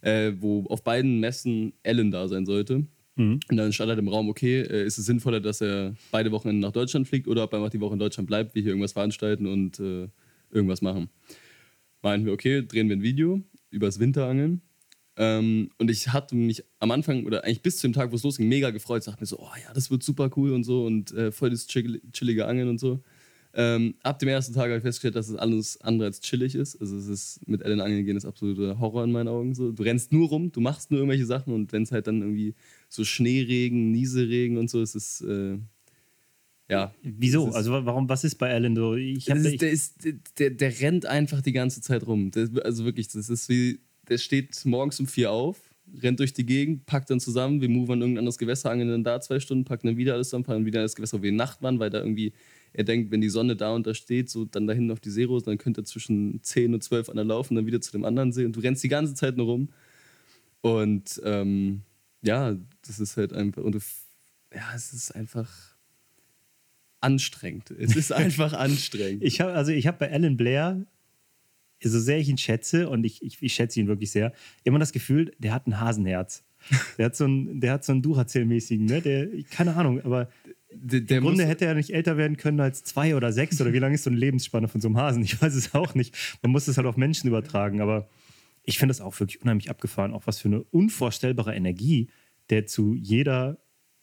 [0.00, 2.86] äh, wo auf beiden Messen Ellen da sein sollte.
[3.16, 3.40] Mhm.
[3.50, 6.58] Und dann stand halt im Raum, okay, äh, ist es sinnvoller, dass er beide Wochen
[6.58, 8.92] nach Deutschland fliegt oder ob er einfach die Woche in Deutschland bleibt, wir hier irgendwas
[8.92, 10.08] veranstalten und äh,
[10.50, 11.10] irgendwas machen
[12.02, 14.62] meinten wir, okay, drehen wir ein Video übers Winterangeln.
[15.18, 18.22] Ähm, und ich hatte mich am Anfang oder eigentlich bis zu dem Tag, wo es
[18.22, 19.00] losging, mega gefreut.
[19.00, 21.50] Ich dachte mir so, oh ja, das wird super cool und so und äh, voll
[21.50, 23.02] das chillige Angeln und so.
[23.58, 26.78] Ähm, ab dem ersten Tag habe ich festgestellt, dass es alles andere als chillig ist.
[26.78, 29.54] Also es ist mit Ellen Angeln gehen ist absoluter Horror in meinen Augen.
[29.54, 29.72] So.
[29.72, 32.54] Du rennst nur rum, du machst nur irgendwelche Sachen und wenn es halt dann irgendwie
[32.90, 35.58] so Schneeregen, Nieselregen und so ist, ist es
[36.68, 36.92] ja.
[37.02, 37.50] Wieso?
[37.52, 38.94] Also warum, was ist bei Alan so?
[38.96, 39.94] Ich hab, ist, der, ist,
[40.38, 42.30] der, der rennt einfach die ganze Zeit rum.
[42.32, 45.60] Der, also wirklich, das ist wie, der steht morgens um vier auf,
[46.02, 49.04] rennt durch die Gegend, packt dann zusammen, wir moven an irgendein anderes Gewässer, angeln dann
[49.04, 51.62] da zwei Stunden, packen dann wieder alles zusammen, fahren wieder das Gewässer, wo wir Nacht
[51.62, 52.32] waren, weil da irgendwie,
[52.72, 55.44] er denkt, wenn die Sonne da und da steht, so dann dahin auf die Seerose,
[55.44, 58.32] dann könnte er zwischen 10 und 12 an der laufen, dann wieder zu dem anderen
[58.32, 59.68] See und du rennst die ganze Zeit nur rum.
[60.62, 61.82] Und ähm,
[62.22, 63.78] ja, das ist halt einfach, und du,
[64.52, 65.75] ja, es ist einfach
[67.06, 67.70] anstrengend.
[67.70, 69.22] Es ist einfach anstrengend.
[69.22, 70.84] Ich habe also ich habe bei Alan Blair,
[71.82, 74.32] so sehr ich ihn schätze und ich, ich, ich schätze ihn wirklich sehr,
[74.64, 76.44] immer das Gefühl, der hat ein Hasenherz.
[76.98, 79.00] Der hat so einen, der hat so einen Duracell-mäßigen, ne?
[79.00, 80.30] Der, keine Ahnung, aber
[80.72, 83.72] Der, der im Grunde hätte er nicht älter werden können als zwei oder sechs oder
[83.72, 85.22] wie lange ist so eine Lebensspanne von so einem Hasen?
[85.22, 86.16] Ich weiß es auch nicht.
[86.42, 88.08] Man muss es halt auf Menschen übertragen, aber
[88.64, 92.08] ich finde das auch wirklich unheimlich abgefahren, auch was für eine unvorstellbare Energie
[92.50, 93.58] der zu jeder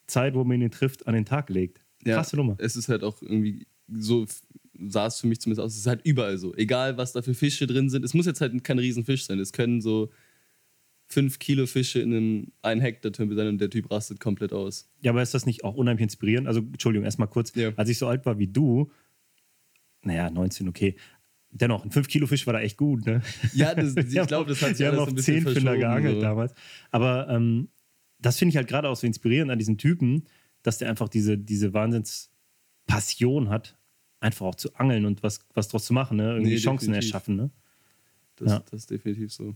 [0.08, 1.83] Zeit, wo man ihn trifft, an den Tag legt.
[2.06, 2.56] Ja, Krasse Nummer.
[2.60, 4.26] Es ist halt auch irgendwie so,
[4.88, 6.54] sah es für mich zumindest aus, es ist halt überall so.
[6.56, 8.04] Egal, was da für Fische drin sind.
[8.04, 9.40] Es muss jetzt halt kein Riesenfisch sein.
[9.40, 10.10] Es können so
[11.08, 14.90] fünf Kilo Fische in einem 1 Hektar Tümpel sein und der Typ rastet komplett aus.
[15.02, 16.48] Ja, aber ist das nicht auch unheimlich inspirierend?
[16.48, 17.54] Also, Entschuldigung, erstmal kurz.
[17.56, 17.72] Ja.
[17.76, 18.92] Als ich so alt war wie du,
[20.02, 20.96] naja, 19, okay.
[21.52, 23.22] Dennoch, ein 5-Kilo-Fisch war da echt gut, ne?
[23.54, 26.22] Ja, das, ich glaube, das hat sich alles auf ein bisschen 10 Finder geangelt so.
[26.22, 26.54] damals.
[26.90, 27.70] Aber ähm,
[28.20, 30.24] das finde ich halt gerade auch so inspirierend an diesem Typen,
[30.64, 33.78] dass der einfach diese, diese Wahnsinnspassion hat,
[34.20, 36.32] einfach auch zu angeln und was, was draus zu machen, ne?
[36.34, 37.10] Irgendwie Nee, Chancen definitiv.
[37.10, 37.50] erschaffen, ne?
[38.38, 38.60] Das, Ja.
[38.72, 39.56] das ist definitiv so.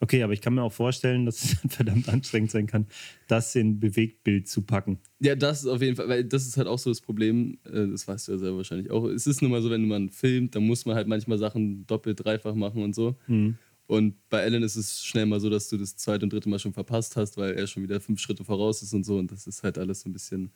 [0.00, 2.86] Okay, aber ich kann mir auch vorstellen, dass es verdammt anstrengend sein kann,
[3.26, 4.98] das in Bewegtbild zu packen.
[5.20, 7.86] Ja, das ist auf jeden Fall, weil das ist halt auch so das Problem, äh,
[7.88, 9.04] das weißt du ja selber wahrscheinlich auch.
[9.06, 12.22] Es ist nun mal so, wenn man filmt, dann muss man halt manchmal Sachen doppelt,
[12.24, 13.16] dreifach machen und so.
[13.26, 13.56] Mhm.
[13.86, 16.58] Und bei Alan ist es schnell mal so, dass du das zweite und dritte Mal
[16.58, 19.18] schon verpasst hast, weil er schon wieder fünf Schritte voraus ist und so.
[19.18, 20.50] Und das ist halt alles so ein bisschen.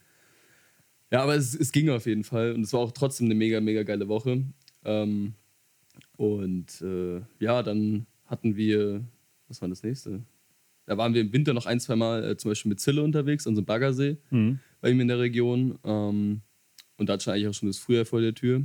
[1.10, 2.52] Ja, aber es, es ging auf jeden Fall.
[2.52, 4.44] Und es war auch trotzdem eine mega, mega geile Woche.
[4.84, 5.34] Ähm,
[6.16, 9.04] und äh, ja, dann hatten wir,
[9.46, 10.22] was war das nächste?
[10.86, 13.46] Da waren wir im Winter noch ein, zwei Mal äh, zum Beispiel mit Zille unterwegs,
[13.46, 14.58] an so einem Baggersee Mhm.
[14.80, 15.78] bei ihm in der Region.
[15.84, 16.40] Ähm,
[16.96, 18.62] und da hat schon eigentlich auch schon das Frühjahr vor der Tür.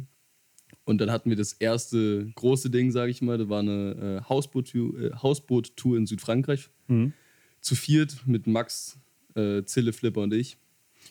[0.86, 3.38] Und dann hatten wir das erste große Ding, sage ich mal.
[3.38, 6.69] Da war eine äh, Hausboot-Tour äh, Hausboot-Tour in Südfrankreich.
[6.88, 7.13] Mhm.
[7.62, 9.00] Zu viert mit Max,
[9.36, 10.58] äh, Zille, Flipper und ich.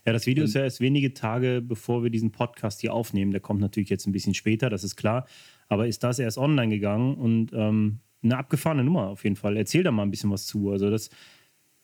[0.07, 3.31] Ja, das Video ist ja erst wenige Tage, bevor wir diesen Podcast hier aufnehmen.
[3.31, 5.27] Der kommt natürlich jetzt ein bisschen später, das ist klar.
[5.69, 9.57] Aber ist das erst online gegangen und ähm, eine abgefahrene Nummer auf jeden Fall.
[9.57, 10.71] Erzähl da mal ein bisschen was zu.
[10.71, 11.11] Also das,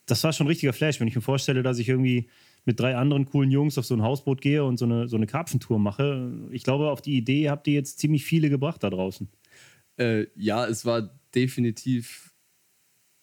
[0.07, 2.29] das war schon ein richtiger Flash, wenn ich mir vorstelle, dass ich irgendwie
[2.69, 5.27] mit drei anderen coolen Jungs auf so ein Hausboot gehe und so eine, so eine
[5.27, 6.31] Karpfentour mache.
[6.51, 9.27] Ich glaube, auf die Idee habt ihr jetzt ziemlich viele gebracht da draußen.
[9.97, 12.35] Äh, ja, es war definitiv,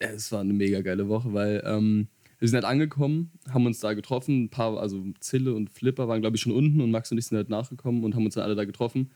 [0.02, 2.08] ja, es war eine mega geile Woche, weil ähm,
[2.40, 6.22] wir sind halt angekommen, haben uns da getroffen, ein paar, also Zille und Flipper waren
[6.22, 8.42] glaube ich schon unten und Max und ich sind halt nachgekommen und haben uns dann
[8.42, 9.12] alle da getroffen.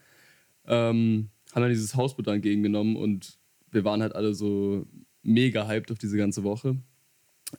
[0.65, 3.41] Ähm, haben dann dieses Hausboot da entgegengenommen und
[3.73, 4.87] wir waren halt alle so
[5.25, 6.77] mega hyped auf diese ganze Woche.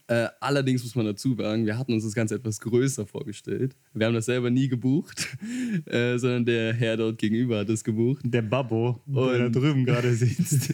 [0.08, 3.76] Äh, allerdings muss man dazu sagen, wir hatten uns das Ganze etwas größer vorgestellt.
[3.94, 5.28] Wir haben das selber nie gebucht,
[5.86, 8.22] äh, sondern der Herr dort gegenüber hat es gebucht.
[8.26, 10.74] Der Babbo, der da drüben gerade sitzt.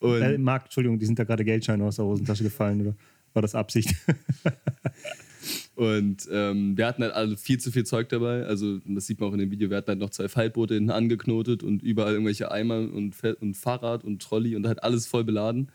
[0.00, 2.94] Und äh, Marc, Entschuldigung, die sind da gerade Geldscheine aus der Hosentasche gefallen, oder?
[3.32, 3.94] War das Absicht?
[5.74, 8.44] Und ähm, wir hatten halt alle viel zu viel Zeug dabei.
[8.44, 9.70] Also, das sieht man auch in dem Video.
[9.70, 13.56] Wir hatten halt noch zwei Faltboote hinten angeknotet und überall irgendwelche Eimer und, Fe- und
[13.56, 15.68] Fahrrad und Trolley und halt alles voll beladen.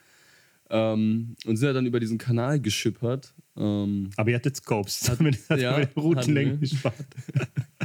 [0.71, 3.33] Ähm, und sind halt dann über diesen Kanal geschippert.
[3.57, 6.95] Ähm, Aber ihr hattet Scopes, damit hat ja, Routenlänge gespart.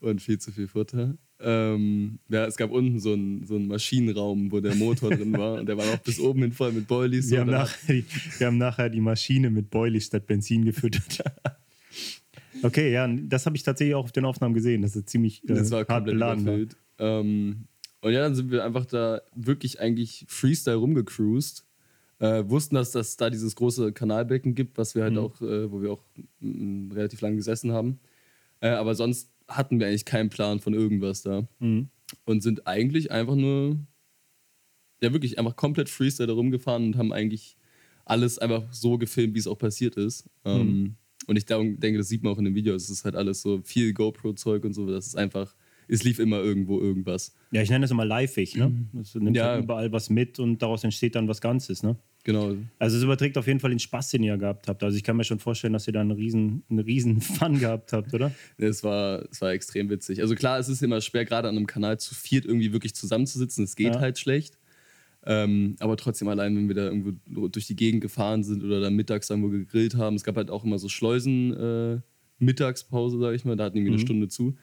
[0.00, 1.14] und viel zu viel Futter.
[1.40, 5.54] Ähm, ja, es gab unten so einen, so einen Maschinenraum, wo der Motor drin war.
[5.54, 7.30] Und der war auch bis oben hin voll mit Boilies.
[7.30, 8.04] Wir haben, nachher die,
[8.38, 11.22] wir haben nachher die Maschine mit Boilie statt Benzin gefüttert.
[12.60, 14.82] Okay, ja, das habe ich tatsächlich auch auf den Aufnahmen gesehen.
[14.82, 16.42] Das ist ziemlich äh, Das war hart komplett beladen.
[16.42, 16.76] überfüllt.
[16.98, 17.68] Ähm,
[18.00, 21.64] und ja, dann sind wir einfach da wirklich eigentlich Freestyle rumgecruised.
[22.20, 25.18] Äh, wussten, dass das da dieses große Kanalbecken gibt, was wir halt Mhm.
[25.18, 26.02] auch, äh, wo wir auch
[26.40, 28.00] mm, relativ lange gesessen haben.
[28.60, 31.46] Äh, aber sonst hatten wir eigentlich keinen Plan von irgendwas da.
[31.60, 31.90] Mhm.
[32.24, 33.78] Und sind eigentlich einfach nur,
[35.00, 37.56] ja wirklich einfach komplett Freestyle da rumgefahren und haben eigentlich
[38.04, 40.28] alles einfach so gefilmt, wie es auch passiert ist.
[40.44, 42.74] Ähm, und ich darum denke, das sieht man auch in dem Video.
[42.74, 44.86] Es ist halt alles so viel GoPro-Zeug und so.
[44.90, 45.54] Das ist einfach,
[45.88, 47.34] es lief immer irgendwo irgendwas.
[47.50, 48.72] Ja, ich nenne das immer liveig, ne?
[48.92, 49.46] Das nimmt Ja.
[49.52, 51.96] halt überall was mit und daraus entsteht dann was Ganzes, ne?
[52.24, 52.54] Genau.
[52.78, 54.82] Also es überträgt auf jeden Fall den Spaß, den ihr gehabt habt.
[54.82, 57.92] Also ich kann mir schon vorstellen, dass ihr da einen riesen, einen riesen Fun gehabt
[57.94, 58.32] habt, oder?
[58.58, 60.20] Es war, es war extrem witzig.
[60.20, 63.64] Also klar, es ist immer schwer, gerade an einem Kanal zu viert irgendwie wirklich zusammenzusitzen.
[63.64, 64.00] Es geht Ja.
[64.00, 64.58] halt schlecht.
[65.24, 68.94] Ähm, aber trotzdem allein, wenn wir da irgendwo durch die Gegend gefahren sind oder dann
[68.94, 70.16] mittags irgendwo gegrillt haben.
[70.16, 72.00] Es gab halt auch immer so Schleusen äh,
[72.38, 73.56] Mittagspause, sage ich mal.
[73.56, 74.56] Da hatten irgendwie eine Stunde zu.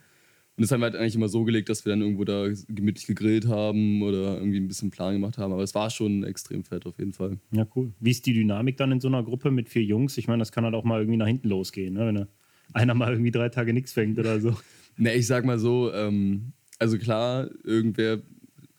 [0.57, 3.07] Und das haben wir halt eigentlich immer so gelegt, dass wir dann irgendwo da gemütlich
[3.07, 5.51] gegrillt haben oder irgendwie ein bisschen Plan gemacht haben.
[5.51, 7.39] Aber es war schon extrem fett auf jeden Fall.
[7.51, 7.91] Ja, cool.
[7.99, 10.17] Wie ist die Dynamik dann in so einer Gruppe mit vier Jungs?
[10.17, 12.07] Ich meine, das kann halt auch mal irgendwie nach hinten losgehen, ne?
[12.07, 12.27] wenn
[12.73, 14.55] einer mal irgendwie drei Tage nichts fängt oder so.
[14.97, 18.21] Ne, ich sag mal so, ähm, also klar, irgendwer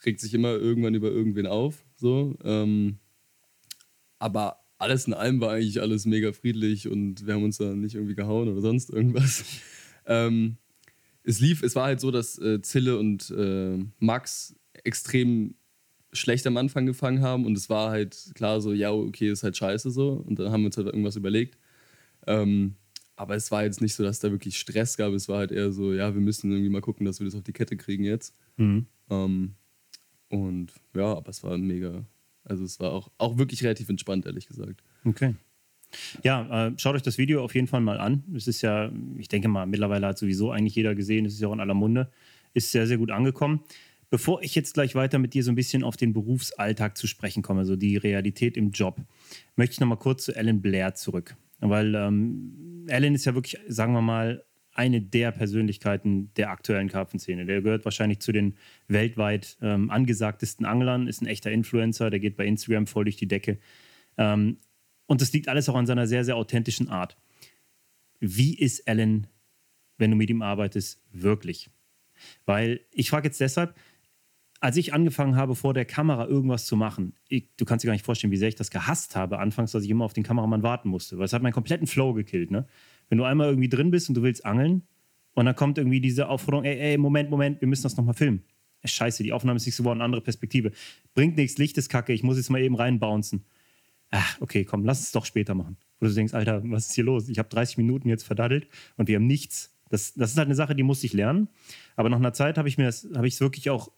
[0.06, 2.38] regt sich immer irgendwann über irgendwen auf, so.
[2.42, 3.00] Ähm,
[4.18, 7.96] aber alles in allem war eigentlich alles mega friedlich und wir haben uns da nicht
[7.96, 9.44] irgendwie gehauen oder sonst irgendwas.
[10.08, 10.56] Ähm,
[11.26, 15.54] es lief, es war halt so, dass äh, Zille und äh, Max extrem
[16.12, 19.56] schlecht am Anfang gefangen haben und es war halt klar so, ja, okay, ist halt
[19.56, 21.58] scheiße so und dann haben wir uns halt irgendwas überlegt.
[22.26, 22.76] Ähm,
[23.16, 25.72] aber es war jetzt nicht so, dass da wirklich Stress gab, es war halt eher
[25.72, 28.34] so, ja, wir müssen irgendwie mal gucken, dass wir das auf die Kette kriegen jetzt.
[28.56, 28.86] Mhm.
[29.10, 29.54] Ähm,
[30.28, 32.04] und ja, aber es war mega,
[32.44, 34.82] also es war auch, auch wirklich relativ entspannt, ehrlich gesagt.
[35.04, 35.34] Okay.
[36.22, 38.24] Ja, äh, schaut euch das Video auf jeden Fall mal an.
[38.34, 41.48] Es ist ja, ich denke mal, mittlerweile hat sowieso eigentlich jeder gesehen, es ist ja
[41.48, 42.10] auch in aller Munde,
[42.54, 43.60] ist sehr, sehr gut angekommen.
[44.08, 47.42] Bevor ich jetzt gleich weiter mit dir so ein bisschen auf den Berufsalltag zu sprechen
[47.42, 49.00] komme, so die Realität im Job,
[49.56, 51.36] möchte ich nochmal kurz zu Alan Blair zurück.
[51.60, 54.44] Weil ähm, Alan ist ja wirklich, sagen wir mal,
[54.76, 57.46] eine der Persönlichkeiten der aktuellen Karpfenszene.
[57.46, 58.56] Der gehört wahrscheinlich zu den
[58.88, 63.26] weltweit ähm, angesagtesten Anglern, ist ein echter Influencer, der geht bei Instagram voll durch die
[63.26, 63.58] Decke.
[64.18, 64.58] Ähm,
[65.06, 67.16] und das liegt alles auch an seiner sehr, sehr authentischen Art.
[68.20, 69.26] Wie ist Alan,
[69.98, 71.70] wenn du mit ihm arbeitest, wirklich?
[72.44, 73.74] Weil ich frage jetzt deshalb,
[74.60, 77.92] als ich angefangen habe, vor der Kamera irgendwas zu machen, ich, du kannst dir gar
[77.92, 80.62] nicht vorstellen, wie sehr ich das gehasst habe, anfangs, dass ich immer auf den Kameramann
[80.62, 82.50] warten musste, weil es hat meinen kompletten Flow gekillt.
[82.50, 82.66] Ne?
[83.08, 84.82] Wenn du einmal irgendwie drin bist und du willst angeln
[85.34, 88.44] und dann kommt irgendwie diese Aufforderung, ey, ey, Moment, Moment, wir müssen das nochmal filmen.
[88.82, 90.70] Scheiße, die Aufnahme ist nicht so eine andere Perspektive.
[91.12, 93.44] Bringt nichts, Licht ist kacke, ich muss jetzt mal eben reinbouncen
[94.16, 95.76] ach, okay, komm, lass es doch später machen.
[96.00, 97.28] Wo du denkst, Alter, was ist hier los?
[97.28, 99.74] Ich habe 30 Minuten jetzt verdaddelt und wir haben nichts.
[99.88, 101.48] Das, das ist halt eine Sache, die musste ich lernen.
[101.94, 103.90] Aber nach einer Zeit habe ich mir habe ich es wirklich auch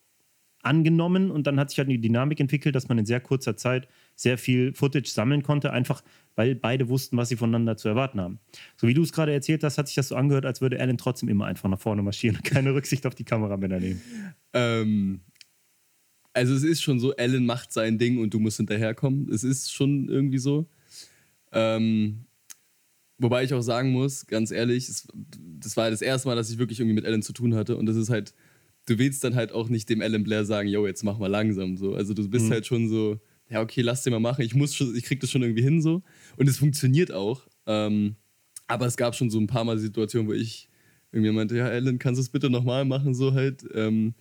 [0.63, 3.89] angenommen und dann hat sich halt eine Dynamik entwickelt, dass man in sehr kurzer Zeit
[4.17, 6.03] sehr viel Footage sammeln konnte, einfach
[6.35, 8.39] weil beide wussten, was sie voneinander zu erwarten haben.
[8.77, 10.99] So wie du es gerade erzählt hast, hat sich das so angehört, als würde Alan
[10.99, 14.03] trotzdem immer einfach nach vorne marschieren und keine Rücksicht auf die Kameramänner nehmen.
[14.53, 15.21] Ähm,
[16.39, 19.29] also es ist schon so, Alan macht sein Ding und du musst hinterherkommen.
[19.33, 20.69] Es ist schon irgendwie so.
[21.51, 22.27] Ähm,
[23.19, 25.09] wobei ich auch sagen muss, ganz ehrlich, es,
[25.59, 27.77] das war das erste Mal, dass ich wirklich irgendwie mit Alan zu tun hatte.
[27.77, 28.35] Und das ist halt,
[28.87, 31.77] du willst dann halt auch nicht dem Alan Blair sagen, yo, jetzt mach mal langsam
[31.77, 31.95] so.
[31.97, 32.53] Also du bist mhm.
[32.53, 33.19] halt schon so,
[33.51, 34.43] ja, okay, lass den mal machen.
[34.43, 36.05] Ich muss schon, ich krieg das schon irgendwie hin so.
[36.37, 37.49] Und es funktioniert auch.
[37.67, 38.15] Ähm,
[38.69, 40.69] aber es gab schon so ein paar Mal Situationen, wo ich
[41.11, 43.65] irgendwie meinte, ja, Alan, kannst du es bitte nochmal machen, so halt.
[43.75, 44.15] Ähm,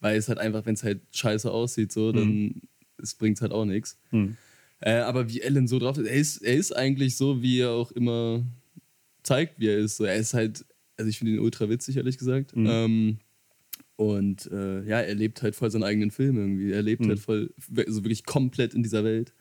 [0.00, 2.60] weil es halt einfach, wenn es halt scheiße aussieht, so, dann mhm.
[3.18, 3.98] bringt es halt auch nichts.
[4.10, 4.36] Mhm.
[4.80, 7.70] Äh, aber wie Ellen so drauf ist, er, ist, er ist eigentlich so, wie er
[7.70, 8.44] auch immer
[9.22, 9.96] zeigt, wie er ist.
[9.96, 10.64] So, er ist halt,
[10.96, 12.54] also ich finde ihn ultra witzig, ehrlich gesagt.
[12.54, 12.66] Mhm.
[12.68, 13.18] Ähm,
[13.96, 16.72] und äh, ja, er lebt halt voll seinen eigenen Film irgendwie.
[16.72, 17.08] Er lebt mhm.
[17.08, 19.32] halt voll, also wirklich komplett in dieser Welt.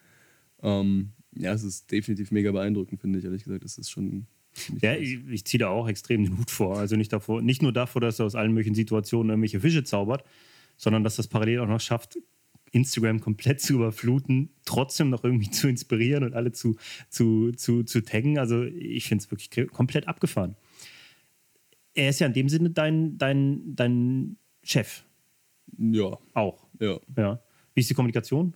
[0.63, 3.65] Ähm, ja, es ist definitiv mega beeindruckend, finde ich, ehrlich gesagt.
[3.65, 4.27] Es ist schon
[4.81, 6.77] ja, ich, ich ziehe da auch extrem den Hut vor.
[6.77, 10.23] Also nicht, davor, nicht nur davor, dass er aus allen möglichen Situationen irgendwelche Fische zaubert,
[10.77, 12.17] sondern dass das parallel auch noch schafft,
[12.71, 16.75] Instagram komplett zu überfluten, trotzdem noch irgendwie zu inspirieren und alle zu,
[17.09, 18.37] zu, zu, zu taggen.
[18.37, 20.55] Also ich finde es wirklich komplett abgefahren.
[21.93, 25.03] Er ist ja in dem Sinne dein, dein, dein Chef.
[25.77, 26.17] Ja.
[26.33, 26.67] Auch.
[26.79, 26.99] Ja.
[27.17, 27.41] ja.
[27.73, 28.53] Wie ist die Kommunikation?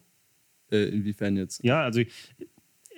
[0.72, 1.64] Äh, inwiefern jetzt?
[1.64, 2.02] Ja, also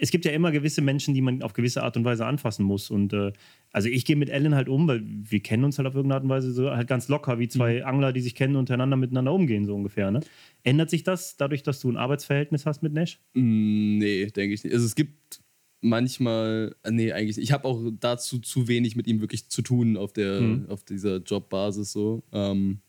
[0.01, 2.89] es gibt ja immer gewisse Menschen, die man auf gewisse Art und Weise anfassen muss.
[2.89, 3.31] Und äh,
[3.71, 6.23] also ich gehe mit Ellen halt um, weil wir kennen uns halt auf irgendeine Art
[6.23, 7.85] und Weise so halt ganz locker, wie zwei mhm.
[7.85, 10.09] Angler, die sich kennen, untereinander miteinander umgehen, so ungefähr.
[10.09, 10.21] Ne?
[10.63, 13.19] Ändert sich das dadurch, dass du ein Arbeitsverhältnis hast mit Nash?
[13.35, 14.73] Mm, nee, denke ich nicht.
[14.73, 15.39] Also es gibt
[15.81, 17.45] manchmal, äh, nee, eigentlich nicht.
[17.45, 20.65] Ich habe auch dazu zu wenig mit ihm wirklich zu tun auf, der, mhm.
[20.69, 22.23] auf dieser Jobbasis so.
[22.31, 22.79] Ähm,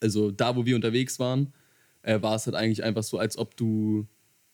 [0.00, 1.52] also da, wo wir unterwegs waren,
[2.02, 4.06] äh, war es halt eigentlich einfach so, als ob du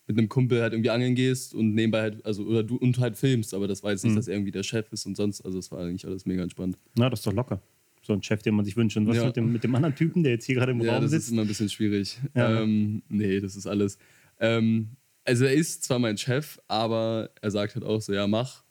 [0.07, 3.17] mit einem Kumpel halt irgendwie angeln gehst und nebenbei halt, also, oder du und halt
[3.17, 4.17] filmst, aber das war jetzt nicht, mhm.
[4.17, 6.77] dass er irgendwie der Chef ist und sonst, also es war eigentlich alles mega entspannt.
[6.97, 7.61] Na, das ist doch locker.
[8.01, 8.97] So ein Chef, den man sich wünscht.
[8.97, 9.25] Und was ja.
[9.25, 11.13] mit, dem, mit dem anderen Typen, der jetzt hier gerade im ja, Raum sitzt?
[11.13, 12.19] das ist immer ein bisschen schwierig.
[12.35, 12.61] Ja.
[12.61, 13.97] Ähm, nee, das ist alles.
[14.41, 14.89] Ähm,
[15.23, 18.63] also er ist zwar mein Chef, aber er sagt halt auch so, ja, mach.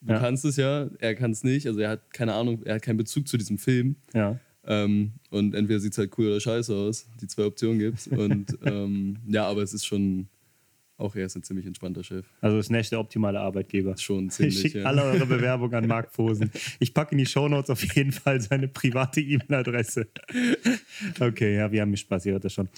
[0.00, 0.18] Du ja.
[0.18, 1.66] kannst es ja, er kann es nicht.
[1.66, 3.96] Also er hat keine Ahnung, er hat keinen Bezug zu diesem Film.
[4.14, 4.40] Ja.
[4.64, 7.08] Ähm, und entweder sieht es halt cool oder scheiße aus.
[7.20, 8.06] Die zwei Optionen gibt es.
[8.08, 10.28] Und ähm, ja, aber es ist schon,
[11.00, 12.26] auch er ist ein ziemlich entspannter Chef.
[12.40, 13.96] Also ist Nash der optimale Arbeitgeber.
[13.96, 14.60] Schon ziemlich.
[14.60, 14.84] Schickt ja.
[14.84, 16.50] alle eure Bewerbungen an Marc Posen.
[16.78, 20.08] Ich packe in die Shownotes auf jeden Fall seine private E-Mail-Adresse.
[21.18, 22.68] Okay, ja, wir haben Spaß, ihr hört das schon.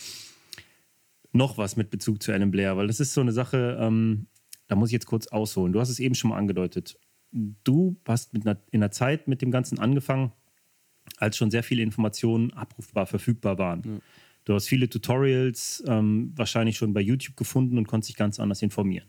[1.33, 4.27] Noch was mit Bezug zu Alan Blair, weil das ist so eine Sache, ähm,
[4.69, 5.73] da muss ich jetzt kurz ausholen.
[5.73, 6.99] Du hast es eben schon mal angedeutet.
[7.31, 10.33] Du hast einer, in einer Zeit mit dem Ganzen angefangen,
[11.17, 13.83] als schon sehr viele Informationen abrufbar, verfügbar waren.
[13.85, 14.01] Ja.
[14.44, 18.62] Du hast viele Tutorials ähm, wahrscheinlich schon bei YouTube gefunden und konntest dich ganz anders
[18.62, 19.09] informieren.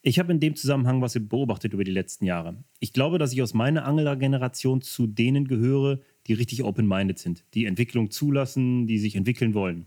[0.00, 2.56] Ich habe in dem Zusammenhang was beobachtet über die letzten Jahre.
[2.80, 7.66] Ich glaube, dass ich aus meiner Angler-Generation zu denen gehöre, die richtig open-minded sind, die
[7.66, 9.86] Entwicklung zulassen, die sich entwickeln wollen.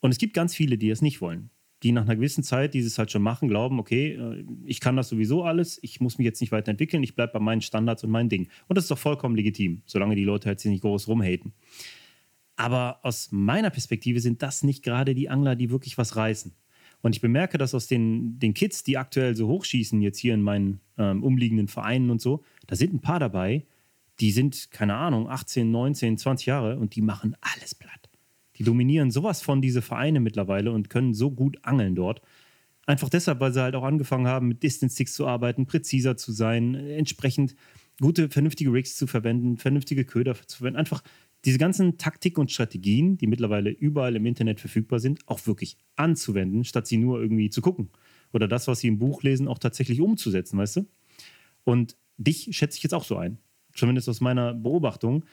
[0.00, 1.50] Und es gibt ganz viele, die es nicht wollen.
[1.82, 5.08] die nach einer gewissen Zeit dieses halt schon machen, glauben, okay, äh, ich kann das
[5.08, 8.28] sowieso alles, ich muss mich jetzt nicht weiterentwickeln, ich bleibe bei meinen Standards und meinen
[8.28, 8.48] Ding.
[8.68, 11.52] Und das ist doch vollkommen legitim, solange die Leute halt sich nicht groß rumhaten.
[12.60, 16.52] Aber aus meiner Perspektive sind das nicht gerade die Angler, die wirklich was reißen.
[17.00, 20.42] Und ich bemerke, dass aus den, den Kids, die aktuell so hochschießen, jetzt hier in
[20.42, 23.64] meinen ähm, umliegenden Vereinen und so, da sind ein paar dabei,
[24.20, 28.10] die sind, keine Ahnung, 18, 19, 20 Jahre und die machen alles platt.
[28.56, 32.20] Die dominieren sowas von diese Vereine mittlerweile und können so gut angeln dort.
[32.84, 36.30] Einfach deshalb, weil sie halt auch angefangen haben, mit Distance Sticks zu arbeiten, präziser zu
[36.32, 37.56] sein, entsprechend
[38.02, 40.78] gute, vernünftige Rigs zu verwenden, vernünftige Köder zu verwenden.
[40.78, 41.02] Einfach
[41.44, 46.64] diese ganzen Taktik und Strategien, die mittlerweile überall im Internet verfügbar sind, auch wirklich anzuwenden,
[46.64, 47.90] statt sie nur irgendwie zu gucken.
[48.32, 50.86] Oder das, was sie im Buch lesen, auch tatsächlich umzusetzen, weißt du?
[51.64, 53.38] Und dich schätze ich jetzt auch so ein.
[53.74, 55.24] Zumindest aus meiner Beobachtung.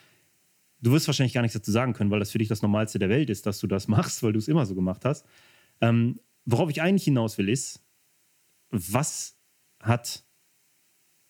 [0.82, 3.10] Du wirst wahrscheinlich gar nichts dazu sagen können, weil das für dich das Normalste der
[3.10, 5.26] Welt ist, dass du das machst, weil du es immer so gemacht hast.
[5.82, 7.84] Ähm, worauf ich eigentlich hinaus will, ist,
[8.70, 9.38] was
[9.82, 10.24] hat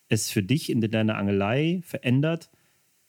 [0.09, 2.49] es für dich in deiner Angelei verändert,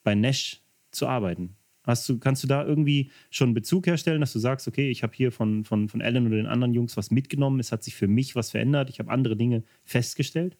[0.02, 1.57] bei Nash zu arbeiten?
[1.88, 5.02] Hast du, kannst du da irgendwie schon einen Bezug herstellen, dass du sagst, okay, ich
[5.02, 7.96] habe hier von, von, von Alan oder den anderen Jungs was mitgenommen, es hat sich
[7.96, 10.58] für mich was verändert, ich habe andere Dinge festgestellt?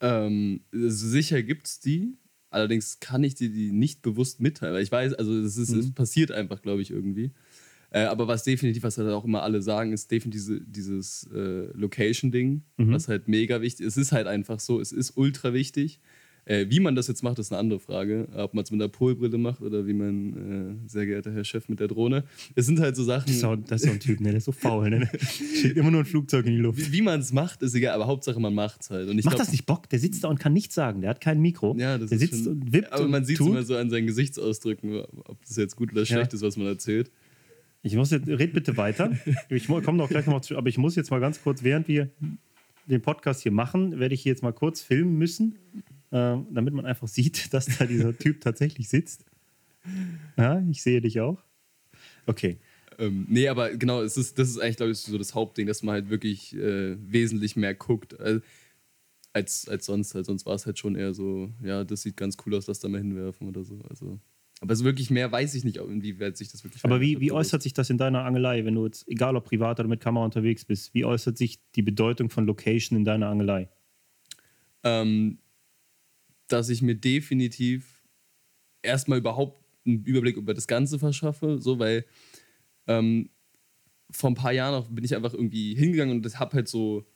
[0.00, 2.18] Ähm, sicher gibt es die,
[2.50, 5.80] allerdings kann ich dir die nicht bewusst mitteilen, weil ich weiß, also es, ist, mhm.
[5.80, 7.32] es passiert einfach, glaube ich, irgendwie.
[7.90, 11.72] Äh, aber was definitiv, was halt auch immer alle sagen, ist definitiv diese, dieses äh,
[11.72, 12.92] Location-Ding, mhm.
[12.92, 13.96] was halt mega wichtig ist.
[13.96, 16.00] Es ist halt einfach so, es ist ultra wichtig.
[16.48, 18.26] Äh, wie man das jetzt macht, ist eine andere Frage.
[18.34, 21.68] Ob man es mit der Polbrille macht oder wie mein äh, sehr geehrter Herr Chef
[21.68, 22.24] mit der Drohne.
[22.54, 23.26] Es sind halt so Sachen.
[23.26, 24.30] Das ist so, das ist so ein Typ, ne?
[24.30, 24.88] der ist so faul.
[24.88, 25.10] Ne?
[25.18, 26.78] Schickt immer nur ein Flugzeug in die Luft.
[26.78, 29.10] Wie, wie man es macht, ist egal, aber Hauptsache man macht es halt.
[29.10, 29.90] Und ich macht glaub, das nicht Bock?
[29.90, 31.02] Der sitzt da und kann nichts sagen.
[31.02, 31.76] Der hat kein Mikro.
[31.78, 32.94] Ja, das der sitzt schon, und wippt.
[32.94, 36.32] Aber man sieht es immer so an seinen Gesichtsausdrücken, ob das jetzt gut oder schlecht
[36.32, 36.36] ja.
[36.36, 37.10] ist, was man erzählt.
[37.82, 39.12] Ich muss jetzt, red bitte weiter.
[39.50, 41.88] Ich komme doch gleich noch mal zu, aber ich muss jetzt mal ganz kurz, während
[41.88, 42.08] wir
[42.86, 45.58] den Podcast hier machen, werde ich hier jetzt mal kurz filmen müssen
[46.10, 49.24] äh, damit man einfach sieht, dass da dieser Typ tatsächlich sitzt.
[50.36, 51.42] Ja, ich sehe dich auch.
[52.26, 52.58] Okay.
[52.98, 55.82] Ähm, nee, aber genau, es ist, das ist eigentlich, glaube ich, so das Hauptding, dass
[55.82, 58.40] man halt wirklich äh, wesentlich mehr guckt äh,
[59.32, 60.14] als, als sonst.
[60.14, 60.26] Halt.
[60.26, 62.88] Sonst war es halt schon eher so, ja, das sieht ganz cool aus, lass da
[62.88, 63.80] mal hinwerfen oder so.
[63.88, 64.18] Also,
[64.60, 67.62] aber so wirklich mehr weiß ich nicht, inwieweit sich das wirklich Aber wie, wie äußert
[67.62, 70.64] sich das in deiner Angelei, wenn du jetzt, egal ob privat oder mit Kamera unterwegs
[70.64, 73.68] bist, wie äußert sich die Bedeutung von Location in deiner Angelei?
[74.82, 75.38] Ähm,
[76.48, 78.02] dass ich mir definitiv
[78.82, 82.04] erstmal überhaupt einen Überblick über das Ganze verschaffe, so weil
[82.86, 83.30] ähm,
[84.10, 87.06] vor ein paar Jahren auch bin ich einfach irgendwie hingegangen und habe halt so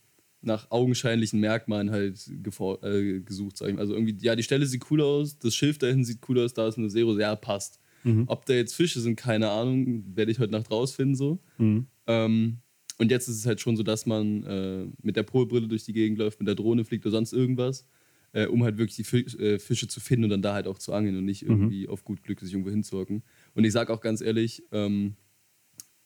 [0.43, 3.81] nach augenscheinlichen Merkmalen halt äh, gesucht, sag ich mal.
[3.81, 6.53] Also irgendwie, ja, die Stelle sieht cool aus, das Schiff da hinten sieht cool aus,
[6.53, 7.79] da ist eine Zero, ja, passt.
[8.03, 8.25] Mhm.
[8.27, 11.39] Ob da jetzt Fische sind, keine Ahnung, werde ich heute Nacht rausfinden, so.
[11.59, 11.87] Mhm.
[12.09, 12.59] Ähm,
[12.99, 15.93] und jetzt ist es halt schon so, dass man äh, mit der Polbrille durch die
[15.93, 17.87] Gegend läuft, mit der Drohne fliegt oder sonst irgendwas
[18.33, 20.93] äh, um halt wirklich die äh, Fische zu finden und dann da halt auch zu
[20.93, 21.51] angeln und nicht mhm.
[21.51, 21.91] irgendwie mhm.
[21.91, 23.23] auf gut Glück sich irgendwo hinzuhocken.
[23.55, 25.17] Und ich sage auch ganz ehrlich, ähm,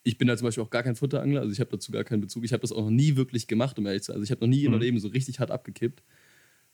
[0.02, 2.20] ich bin da zum Beispiel auch gar kein Futterangler, also ich habe dazu gar keinen
[2.20, 2.44] Bezug.
[2.44, 4.16] Ich habe das auch noch nie wirklich gemacht, um ehrlich zu sein.
[4.16, 4.66] Also ich habe noch nie mhm.
[4.66, 6.02] in meinem Leben so richtig hart abgekippt.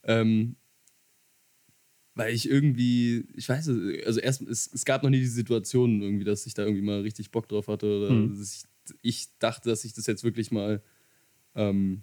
[0.04, 0.56] Ähm,
[2.14, 6.02] weil ich irgendwie, ich weiß es, also erst, es, es gab noch nie die Situation
[6.02, 8.38] irgendwie, dass ich da irgendwie mal richtig Bock drauf hatte oder mhm.
[8.40, 8.64] ich,
[9.00, 10.82] ich, dachte, dass ich das jetzt wirklich mal
[11.54, 12.02] ähm,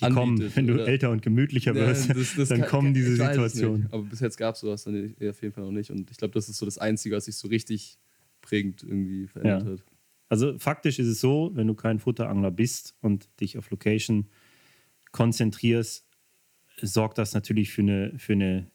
[0.00, 0.88] die anbietet, kommen, wenn du oder?
[0.88, 3.88] älter und gemütlicher wirst, ja, das, das dann kann, kommen diese Situationen.
[3.90, 5.90] Aber bis jetzt gab es sowas dann auf jeden Fall noch nicht.
[5.90, 7.98] Und ich glaube, das ist so das Einzige, was sich so richtig
[8.40, 9.72] prägend irgendwie verändert ja.
[9.72, 9.84] hat.
[10.28, 14.28] Also faktisch ist es so, wenn du kein Futterangler bist und dich auf Location
[15.10, 16.06] konzentrierst,
[16.80, 18.70] sorgt das natürlich für eine, für eine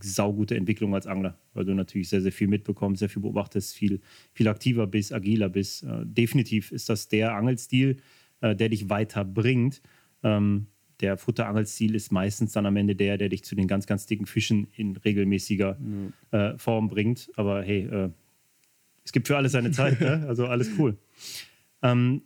[0.00, 4.00] saugute Entwicklung als Angler, weil du natürlich sehr, sehr viel mitbekommst, sehr viel beobachtest, viel,
[4.32, 5.82] viel aktiver bist, agiler bist.
[5.82, 7.98] Äh, definitiv ist das der Angelstil,
[8.40, 9.82] äh, der dich weiterbringt.
[10.22, 10.66] Ähm,
[11.00, 14.26] der Futterangelstil ist meistens dann am Ende der, der dich zu den ganz, ganz dicken
[14.26, 16.12] Fischen in regelmäßiger mhm.
[16.30, 17.28] äh, Form bringt.
[17.36, 18.10] Aber hey, äh,
[19.04, 20.24] es gibt für alles seine Zeit, ne?
[20.28, 20.96] also alles cool.
[21.82, 22.22] Ähm,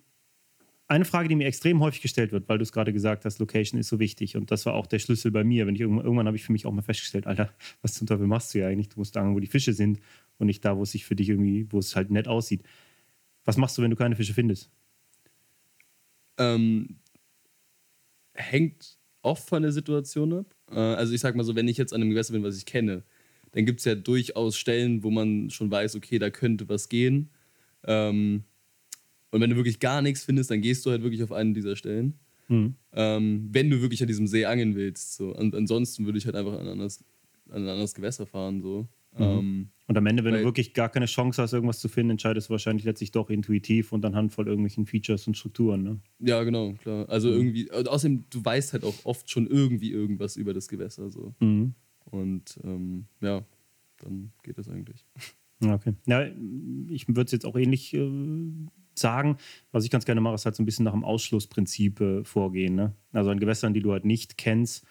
[0.89, 3.81] eine Frage, die mir extrem häufig gestellt wird, weil du es gerade gesagt hast, Location
[3.81, 5.67] ist so wichtig und das war auch der Schlüssel bei mir.
[5.67, 7.51] Wenn ich irgendwann, irgendwann habe ich für mich auch mal festgestellt, Alter,
[7.83, 8.91] was zum Teufel machst du ja eigentlich?
[8.91, 9.99] Du musst da, wo die Fische sind
[10.39, 12.63] und nicht da, wo es sich für dich irgendwie, wo es halt nett aussieht.
[13.45, 14.71] Was machst du, wenn du keine Fische findest?
[16.39, 16.99] Ähm,
[18.37, 20.55] hängt oft von der Situation ab.
[20.71, 22.67] Äh, also ich sag mal so, wenn ich jetzt an einem Gewässer bin, was ich
[22.67, 23.03] kenne,
[23.53, 27.31] dann gibt es ja durchaus Stellen, wo man schon weiß, okay, da könnte was gehen.
[27.85, 28.45] Ähm,
[29.31, 31.77] und wenn du wirklich gar nichts findest, dann gehst du halt wirklich auf einen dieser
[31.77, 32.19] Stellen.
[32.49, 32.75] Mhm.
[32.93, 35.17] Ähm, wenn du wirklich an diesem See angeln willst.
[35.17, 35.35] So.
[35.35, 37.05] Und ansonsten würde ich halt einfach an ein anderes,
[37.51, 38.61] an ein anderes Gewässer fahren.
[38.63, 38.89] So.
[39.19, 39.69] Mhm.
[39.89, 42.49] Und am Ende, wenn Weil- du wirklich gar keine Chance hast, irgendwas zu finden, entscheidest
[42.49, 45.83] du wahrscheinlich letztlich doch intuitiv und anhand von irgendwelchen Features und Strukturen.
[45.83, 46.01] Ne?
[46.19, 47.09] Ja, genau, klar.
[47.09, 51.11] Also irgendwie, und außerdem, du weißt halt auch oft schon irgendwie irgendwas über das Gewässer.
[51.11, 51.35] So.
[51.41, 51.75] Mhm.
[52.11, 53.45] Und ähm, ja,
[53.99, 55.05] dann geht das eigentlich.
[55.65, 55.95] Okay.
[56.07, 56.27] Ja,
[56.91, 58.11] ich würde es jetzt auch ähnlich äh,
[58.95, 59.37] sagen.
[59.73, 62.75] Was ich ganz gerne mache, ist halt so ein bisschen nach dem Ausschlussprinzip äh, vorgehen.
[62.75, 62.93] Ne?
[63.13, 64.85] Also an Gewässern, die du halt nicht kennst,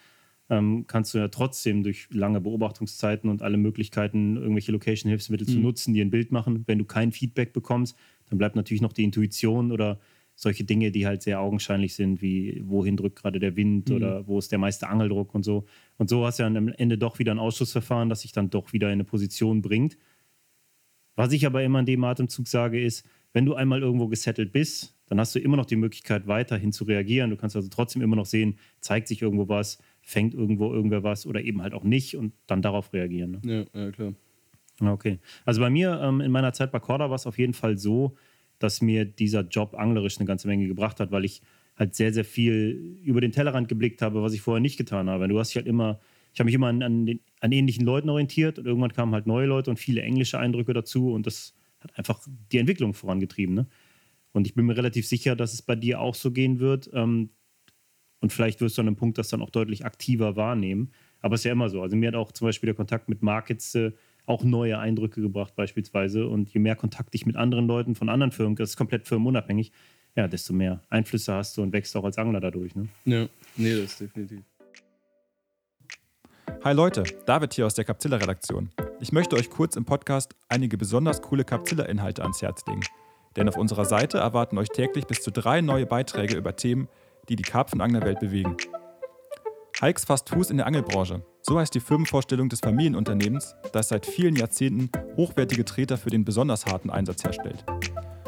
[0.49, 5.63] ähm, kannst du ja trotzdem durch lange Beobachtungszeiten und alle Möglichkeiten, irgendwelche Location-Hilfsmittel zu Mhm.
[5.63, 6.63] nutzen, die ein Bild machen.
[6.67, 7.97] Wenn du kein Feedback bekommst,
[8.29, 9.99] dann bleibt natürlich noch die Intuition oder
[10.37, 13.95] solche Dinge, die halt sehr augenscheinlich sind, wie wohin drückt gerade der Wind Mhm.
[13.95, 15.65] oder wo ist der meiste Angeldruck und so.
[15.97, 18.73] Und so hast du ja am Ende doch wieder ein Ausschussverfahren, das sich dann doch
[18.73, 19.97] wieder in eine Position bringt.
[21.15, 24.97] Was ich aber immer in dem Atemzug sage, ist, wenn du einmal irgendwo gesettelt bist,
[25.07, 27.29] dann hast du immer noch die Möglichkeit, weiterhin zu reagieren.
[27.29, 31.25] Du kannst also trotzdem immer noch sehen, zeigt sich irgendwo was, fängt irgendwo irgendwer was
[31.25, 33.41] oder eben halt auch nicht und dann darauf reagieren.
[33.43, 33.67] Ne?
[33.73, 34.13] Ja, ja klar.
[34.79, 35.17] Okay.
[35.45, 38.15] Also bei mir ähm, in meiner Zeit bei Corda war es auf jeden Fall so,
[38.59, 41.41] dass mir dieser Job anglerisch eine ganze Menge gebracht hat, weil ich
[41.75, 45.27] halt sehr, sehr viel über den Tellerrand geblickt habe, was ich vorher nicht getan habe.
[45.27, 45.99] Du hast dich halt immer,
[46.33, 49.25] ich habe mich immer an, an, den, an ähnlichen Leuten orientiert und irgendwann kamen halt
[49.25, 52.19] neue Leute und viele englische Eindrücke dazu und das hat einfach
[52.51, 53.55] die Entwicklung vorangetrieben.
[53.55, 53.67] Ne?
[54.33, 56.91] Und ich bin mir relativ sicher, dass es bei dir auch so gehen wird.
[56.93, 57.31] Ähm,
[58.21, 60.91] und vielleicht wirst du an einem Punkt das dann auch deutlich aktiver wahrnehmen.
[61.21, 61.81] Aber es ist ja immer so.
[61.81, 63.91] Also mir hat auch zum Beispiel der Kontakt mit Markets äh,
[64.25, 66.27] auch neue Eindrücke gebracht beispielsweise.
[66.27, 69.71] Und je mehr Kontakt ich mit anderen Leuten von anderen Firmen, das ist komplett firmenunabhängig,
[70.15, 72.75] ja, desto mehr Einflüsse hast du und wächst auch als Angler dadurch.
[72.75, 72.87] Ne?
[73.05, 74.41] Ja, nee, das ist definitiv.
[76.63, 78.71] Hi Leute, David hier aus der Capzilla-Redaktion.
[78.99, 82.81] Ich möchte euch kurz im Podcast einige besonders coole Capzilla-Inhalte ans Herz legen.
[83.35, 86.87] Denn auf unserer Seite erwarten euch täglich bis zu drei neue Beiträge über Themen,
[87.29, 88.57] die die Karpfenanglerwelt bewegen.
[89.79, 91.21] Hikes fasst Fuß in der Angelbranche.
[91.41, 96.65] So heißt die Firmenvorstellung des Familienunternehmens, das seit vielen Jahrzehnten hochwertige Treter für den besonders
[96.65, 97.65] harten Einsatz herstellt.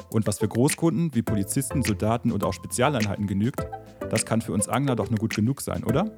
[0.10, 3.66] Und was für Großkunden wie Polizisten, Soldaten und auch Spezialeinheiten genügt,
[4.10, 6.12] das kann für uns Angler doch nur gut genug sein, oder?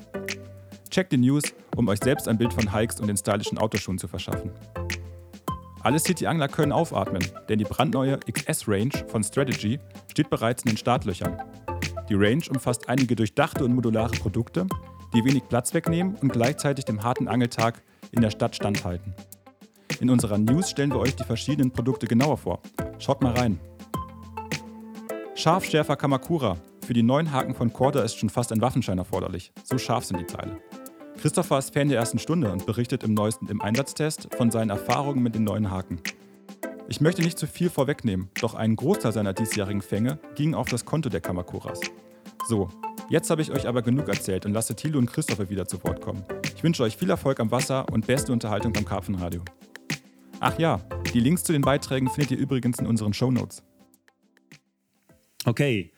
[0.89, 1.43] Checkt die News,
[1.75, 4.51] um euch selbst ein Bild von Hikes und den stylischen Autoschuhen zu verschaffen.
[5.82, 9.80] Alle City-Angler können aufatmen, denn die brandneue XS-Range von Strategy
[10.11, 11.41] steht bereits in den Startlöchern.
[12.10, 14.66] Die Range umfasst einige durchdachte und modulare Produkte,
[15.14, 19.14] die wenig Platz wegnehmen und gleichzeitig dem harten Angeltag in der Stadt standhalten.
[19.99, 22.62] In unserer News stellen wir euch die verschiedenen Produkte genauer vor.
[22.97, 23.60] Schaut mal rein.
[25.36, 26.57] Scharfschärfer Kamakura.
[26.86, 29.51] Für die neuen Haken von Korda ist schon fast ein Waffenschein erforderlich.
[29.64, 30.57] So scharf sind die Teile.
[31.22, 35.22] Christopher ist Fan der ersten Stunde und berichtet im neuesten im Einsatztest von seinen Erfahrungen
[35.22, 36.01] mit den neuen Haken.
[36.91, 40.85] Ich möchte nicht zu viel vorwegnehmen, doch ein Großteil seiner diesjährigen Fänge ging auf das
[40.85, 41.79] Konto der Kamakuras.
[42.47, 42.67] So,
[43.09, 46.01] jetzt habe ich euch aber genug erzählt und lasse Thilo und Christopher wieder zu Wort
[46.01, 46.23] kommen.
[46.55, 49.43] Ich wünsche euch viel Erfolg am Wasser und beste Unterhaltung beim Karpfenradio.
[50.39, 50.81] Ach ja,
[51.13, 53.61] die Links zu den Beiträgen findet ihr übrigens in unseren Shownotes.
[55.45, 55.91] Okay.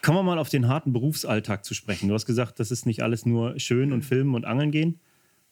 [0.00, 2.08] Kommen wir mal auf den harten Berufsalltag zu sprechen.
[2.08, 4.98] Du hast gesagt, das ist nicht alles nur schön und filmen und angeln gehen.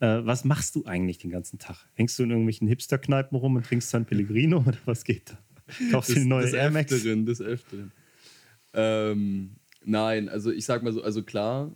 [0.00, 1.88] Äh, was machst du eigentlich den ganzen Tag?
[1.94, 5.38] Hängst du in irgendwelchen Hipster-Kneipen rum und trinkst San Pellegrino oder was geht da?
[5.90, 6.92] Kaufst du eine neue des Air Max?
[6.92, 7.92] Öfteren, des Öfteren.
[8.72, 11.74] Ähm, nein, also ich sag mal so, also klar,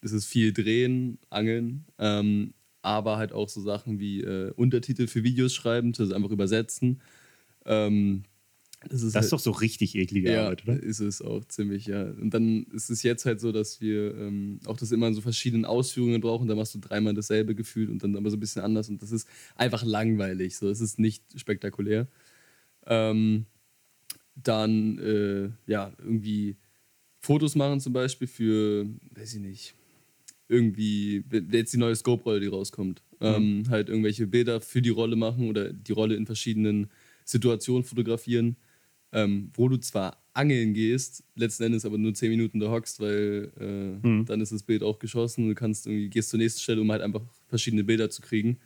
[0.00, 5.22] es ist viel Drehen, Angeln, ähm, aber halt auch so Sachen wie äh, Untertitel für
[5.22, 7.00] Videos schreiben, also einfach übersetzen.
[7.64, 8.24] Ähm,
[8.88, 10.82] das ist, Das halt, ist doch so richtig eklige ja, Arbeit, oder?
[10.82, 12.10] ist es auch ziemlich, ja.
[12.10, 15.20] Und dann ist es jetzt halt so, dass wir ähm, auch das immer in so
[15.20, 16.48] verschiedenen Ausführungen brauchen.
[16.48, 18.88] Da machst du dreimal dasselbe gefühlt und dann aber so ein bisschen anders.
[18.88, 20.56] Und das ist einfach langweilig.
[20.56, 22.08] So, es ist nicht spektakulär.
[22.86, 23.46] Ähm,
[24.34, 26.56] dann, äh, ja, irgendwie
[27.20, 29.74] Fotos machen zum Beispiel für, weiß ich nicht,
[30.48, 35.48] irgendwie, jetzt die neue Scope-Rolle, die rauskommt, ähm, halt irgendwelche Bilder für die Rolle machen
[35.48, 36.90] oder die Rolle in verschiedenen
[37.24, 38.56] Situationen fotografieren,
[39.12, 43.52] ähm, wo du zwar angeln gehst, letzten Endes aber nur 10 Minuten da hockst, weil
[43.60, 44.24] äh, Mhm.
[44.26, 45.48] dann ist das Bild auch geschossen.
[45.48, 48.58] Du kannst irgendwie, gehst zur nächsten Stelle, um halt einfach verschiedene Bilder zu kriegen.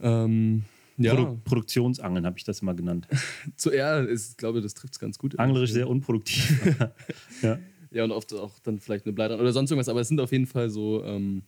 [0.00, 0.64] Ähm,
[0.98, 3.06] ja, Produ Produktionsangeln habe ich das immer genannt.
[3.56, 5.38] zu, ja ist, ich glaube, das trifft es ganz gut.
[5.38, 6.60] Anglerisch sehr unproduktiv.
[7.42, 7.58] ja.
[7.90, 10.32] Ja, und oft auch dann vielleicht eine Bleidern oder sonst irgendwas, aber es sind auf
[10.32, 11.42] jeden Fall so, ähm,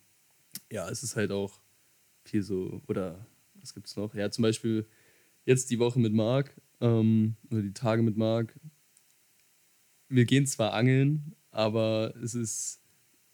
[0.71, 1.59] ja, es ist halt auch
[2.23, 4.15] viel so, oder was gibt es noch?
[4.15, 4.87] Ja, zum Beispiel
[5.45, 8.59] jetzt die Woche mit Marc, ähm, oder die Tage mit Marc.
[10.09, 12.81] Wir gehen zwar angeln, aber es ist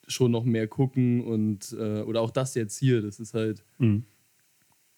[0.06, 4.04] schon noch mehr gucken und, äh, oder auch das jetzt hier, das ist halt, Mhm.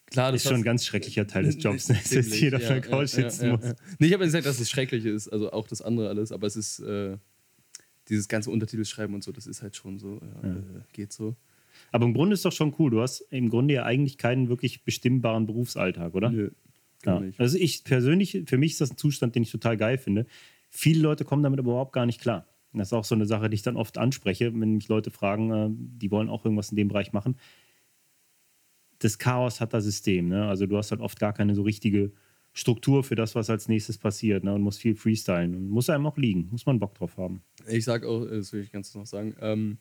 [0.07, 1.97] klar, Das ist schon ein ganz schrecklicher Teil des Jobs, ne?
[1.97, 3.65] dass Ziemlich, jeder auf ja, der Couch ja, sitzen ja, muss.
[3.65, 3.75] Ja.
[3.99, 6.57] Nee, ich habe gesagt, dass es schrecklich ist, also auch das andere alles, aber es
[6.57, 7.19] ist äh,
[8.09, 10.17] dieses ganze Untertitel schreiben und so, das ist halt schon so.
[10.43, 11.37] Äh, geht so.
[11.91, 12.91] Aber im Grunde ist doch schon cool.
[12.91, 16.31] Du hast im Grunde ja eigentlich keinen wirklich bestimmbaren Berufsalltag, oder?
[16.31, 16.51] Nö,
[17.05, 17.23] Ja.
[17.39, 20.27] Also ich persönlich, für mich ist das ein Zustand, den ich total geil finde.
[20.71, 22.47] Viele Leute kommen damit aber überhaupt gar nicht klar.
[22.73, 25.51] Das ist auch so eine Sache, die ich dann oft anspreche, wenn mich Leute fragen,
[25.53, 27.37] äh, die wollen auch irgendwas in dem Bereich machen.
[28.99, 30.29] Das Chaos hat das System.
[30.29, 30.47] Ne?
[30.47, 32.13] Also du hast halt oft gar keine so richtige
[32.53, 34.45] Struktur für das, was als nächstes passiert.
[34.45, 34.55] Ne?
[34.55, 35.55] Und musst viel freestylen.
[35.55, 36.49] Und muss einem auch liegen.
[36.51, 37.43] Muss man Bock drauf haben.
[37.69, 39.79] Ich sag auch, das will ich ganz noch sagen, ähm,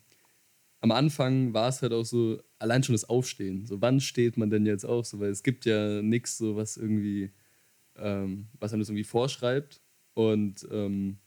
[0.82, 3.66] am Anfang war es halt auch so, allein schon das Aufstehen.
[3.66, 5.06] So, wann steht man denn jetzt auf?
[5.06, 7.32] So, weil es gibt ja nichts, so was irgendwie,
[7.98, 9.82] ähm, was einem das irgendwie vorschreibt.
[10.14, 11.18] Und ähm,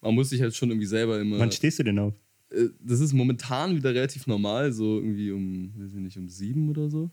[0.00, 1.38] man muss sich halt schon irgendwie selber immer.
[1.38, 2.14] Wann stehst du denn auf?
[2.50, 6.68] äh, das ist momentan wieder relativ normal, so irgendwie um, weiß ich nicht, um sieben
[6.68, 7.10] oder so.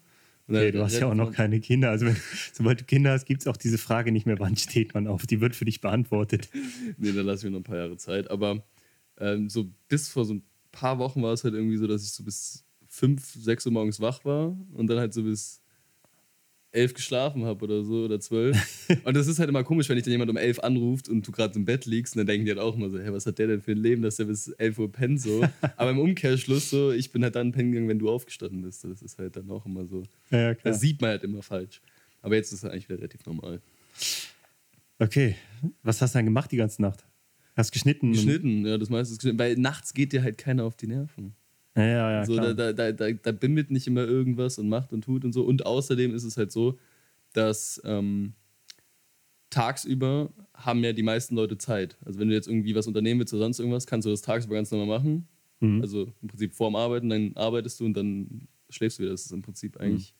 [0.48, 1.90] Okay, du hast ja auch noch keine Kinder.
[1.90, 2.16] Also wenn,
[2.54, 5.26] sobald du Kinder hast, gibt es auch diese Frage nicht mehr, wann steht man auf.
[5.26, 6.50] Die wird für dich beantwortet.
[6.98, 8.30] Nee, dann lasse ich mir noch ein paar Jahre Zeit.
[8.30, 8.64] Aber
[9.18, 10.44] ähm, so bis vor so ein
[10.76, 14.00] paar Wochen war es halt irgendwie so, dass ich so bis fünf, sechs Uhr morgens
[14.00, 15.62] wach war und dann halt so bis
[16.72, 18.58] elf geschlafen habe oder so oder zwölf.
[19.06, 21.32] und das ist halt immer komisch, wenn dich dann jemand um elf anruft und du
[21.32, 23.40] gerade im Bett liegst und dann denken die halt auch immer so, hey, was hat
[23.40, 25.44] der denn für ein Leben, dass der bis elf Uhr pennt so.
[25.78, 28.84] Aber im Umkehrschluss so, ich bin halt dann pennen gegangen, wenn du aufgestanden bist.
[28.84, 30.04] Das ist halt dann auch immer so.
[30.30, 30.74] Ja, ja, klar.
[30.74, 31.82] Das sieht man halt immer falsch.
[32.22, 33.62] Aber jetzt ist es eigentlich wieder relativ normal.
[35.00, 35.36] Okay,
[35.84, 37.06] was hast du dann gemacht die ganze Nacht?
[37.56, 38.12] Hast geschnitten?
[38.12, 39.40] Geschnitten, ja, das meiste ist geschnitten.
[39.40, 41.36] Weil nachts geht dir halt keiner auf die Nerven.
[41.76, 42.26] Ja, ja, ja.
[42.26, 42.54] so, klar.
[42.54, 45.44] da, da, da, da, bimmelt nicht immer irgendwas und macht und tut und so.
[45.44, 46.78] Und außerdem ist es halt so,
[47.34, 48.34] dass ähm,
[49.50, 51.98] tagsüber haben ja die meisten Leute Zeit.
[52.06, 54.56] Also wenn du jetzt irgendwie was unternehmen willst oder sonst irgendwas, kannst du das tagsüber
[54.56, 55.28] ganz normal machen.
[55.60, 55.82] Mhm.
[55.82, 59.12] Also im Prinzip vorm Arbeiten, dann arbeitest du und dann schläfst du wieder.
[59.12, 60.14] Das ist im Prinzip eigentlich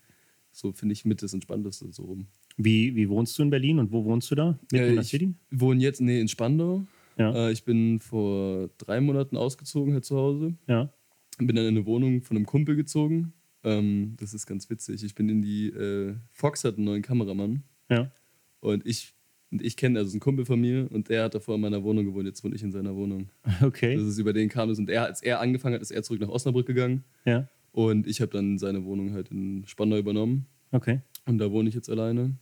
[0.52, 2.28] so, finde ich, mit das Entspannteste so rum.
[2.58, 4.58] Wie, wie wohnst du in Berlin und wo wohnst du da?
[4.72, 5.34] Mitten Äh, in der ich City?
[5.52, 6.86] wohne jetzt, nee, in Spandau.
[7.18, 7.34] Ja.
[7.48, 10.56] Äh, ich bin vor drei Monaten ausgezogen hier zu Hause.
[10.68, 10.90] Ja.
[11.38, 13.34] bin dann in eine Wohnung von einem Kumpel gezogen.
[13.64, 15.04] Ähm, das ist ganz witzig.
[15.04, 18.12] Ich bin in die, äh, Fox hat einen neuen Kameramann Ja.
[18.60, 19.14] und ich,
[19.52, 21.84] und ich kenne, also ist ein Kumpel von mir und er hat davor in meiner
[21.84, 23.30] Wohnung gewohnt, jetzt wohne ich in seiner Wohnung.
[23.62, 23.96] Okay.
[23.96, 26.20] Das ist über den kam es und er, als er angefangen hat, ist er zurück
[26.22, 27.48] nach Osnabrück gegangen Ja.
[27.72, 31.02] und ich habe dann seine Wohnung halt in Spandau übernommen Okay.
[31.26, 32.38] und da wohne ich jetzt alleine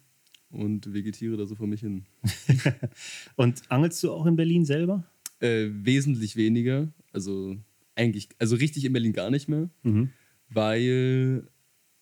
[0.54, 2.06] und vegetiere da so vor mich hin.
[3.36, 5.04] Und angelst du auch in Berlin selber?
[5.40, 7.58] Äh, wesentlich weniger, also
[7.96, 9.70] eigentlich, also richtig in Berlin gar nicht mehr.
[9.84, 10.10] Mhm.
[10.50, 11.48] weil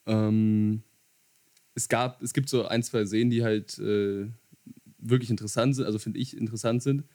[0.06, 0.84] ähm,
[1.74, 4.28] es gab, es gibt so ein, zwei Seen, die halt äh,
[4.98, 7.06] wirklich interessant sind, also finde ich interessant sind,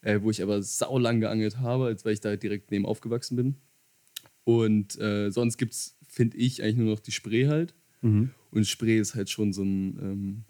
[0.00, 3.56] äh, wo ich aber saulang geangelt habe, als weil ich da direkt neben aufgewachsen bin.
[4.44, 7.74] Und äh, sonst gibt es, finde ich, eigentlich nur noch die Spree halt.
[8.00, 8.30] Mhm.
[8.50, 10.44] Und Spree ist halt schon so ein, ähm,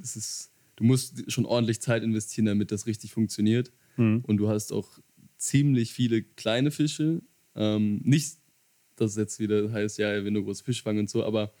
[0.00, 3.72] es ist, du musst schon ordentlich Zeit investieren, damit das richtig funktioniert.
[3.96, 4.22] Mhm.
[4.26, 4.88] Und du hast auch
[5.38, 7.22] ziemlich viele kleine Fische.
[7.54, 8.38] Ähm, nicht,
[8.96, 11.52] dass es jetzt wieder heißt, ja, wenn du große Fisch fangen und so, aber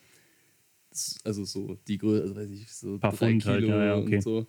[1.24, 3.96] also so die Größe, also weiß ich, so Paar drei Pfund halt, Kilo ja, ja,
[3.98, 4.16] okay.
[4.16, 4.46] und so.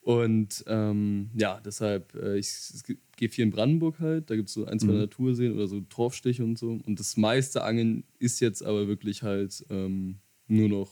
[0.00, 2.48] Und ähm, ja, deshalb, äh, ich
[2.84, 4.98] gibt- gehe viel in Brandenburg halt, da gibt es so ein, zwei Mhm.
[4.98, 6.70] Naturseen oder so Torfstiche und so.
[6.70, 10.18] Und das meiste Angeln ist jetzt aber wirklich halt ähm,
[10.48, 10.90] nur noch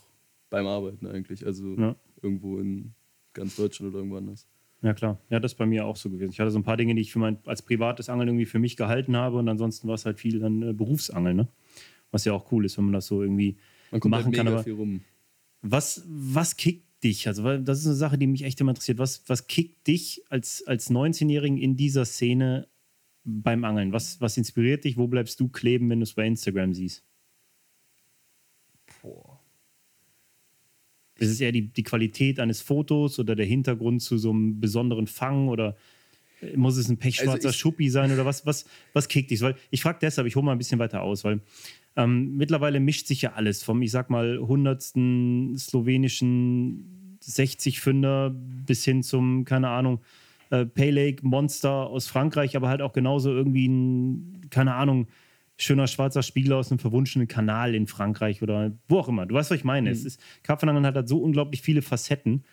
[0.48, 1.44] beim Arbeiten eigentlich.
[1.46, 1.96] Also Ja.
[2.22, 2.92] Irgendwo in
[3.32, 4.46] ganz Deutschland oder irgendwo anders.
[4.82, 5.20] Ja, klar.
[5.28, 6.30] Ja, das ist bei mir auch so gewesen.
[6.32, 8.58] Ich hatte so ein paar Dinge, die ich für mein, als privates Angeln irgendwie für
[8.58, 11.48] mich gehalten habe und ansonsten war es halt viel dann äh, Berufsangeln, ne?
[12.12, 13.58] Was ja auch cool ist, wenn man das so irgendwie
[13.90, 14.46] Man kommt machen halt kann.
[14.46, 15.00] mega Aber viel rum.
[15.62, 17.28] was, was kickt dich?
[17.28, 18.98] Also, das ist eine Sache, die mich echt immer interessiert.
[18.98, 22.66] Was, was kickt dich als, als 19-Jährigen in dieser Szene
[23.24, 23.92] beim Angeln?
[23.92, 24.96] Was, was inspiriert dich?
[24.96, 27.04] Wo bleibst du kleben, wenn du es bei Instagram siehst?
[29.02, 29.39] Boah.
[31.20, 35.06] Ist es eher die, die Qualität eines Fotos oder der Hintergrund zu so einem besonderen
[35.06, 35.76] Fang oder
[36.40, 39.40] äh, muss es ein pechschwarzer Also ich- Schuppi sein oder was, was, was kickt dich?
[39.42, 41.40] Weil ich frage deshalb, ich hole mal ein bisschen weiter aus, weil
[41.96, 48.30] ähm, mittlerweile mischt sich ja alles vom, ich sag mal, hundertsten slowenischen 60-Fünder
[48.66, 50.00] bis hin zum, keine Ahnung,
[50.50, 55.06] äh, Pay Lake Monster aus Frankreich, aber halt auch genauso irgendwie ein, keine Ahnung,
[55.62, 59.26] schöner schwarzer Spiegel aus einem verwunschenen Kanal in Frankreich oder wo auch immer.
[59.26, 59.90] Du weißt, was ich meine.
[59.90, 62.44] Es ist, Karpfenangeln hat halt so unglaublich viele Facetten.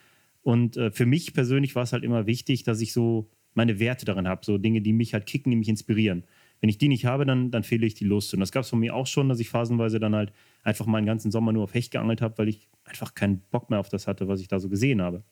[0.43, 4.05] Und äh, für mich persönlich war es halt immer wichtig, dass ich so meine Werte
[4.05, 4.45] darin habe.
[4.45, 6.26] So Dinge, die mich halt kicken, die mich inspirieren.
[6.60, 8.34] Wenn ich die nicht habe, dann, dann fehle ich die Lust.
[8.34, 10.34] Und das gab es von mir auch schon, dass ich phasenweise dann halt
[10.64, 13.80] einfach meinen ganzen Sommer nur auf Hecht geangelt habe, weil ich einfach keinen Bock mehr
[13.80, 15.24] auf das hatte, was ich da so gesehen habe.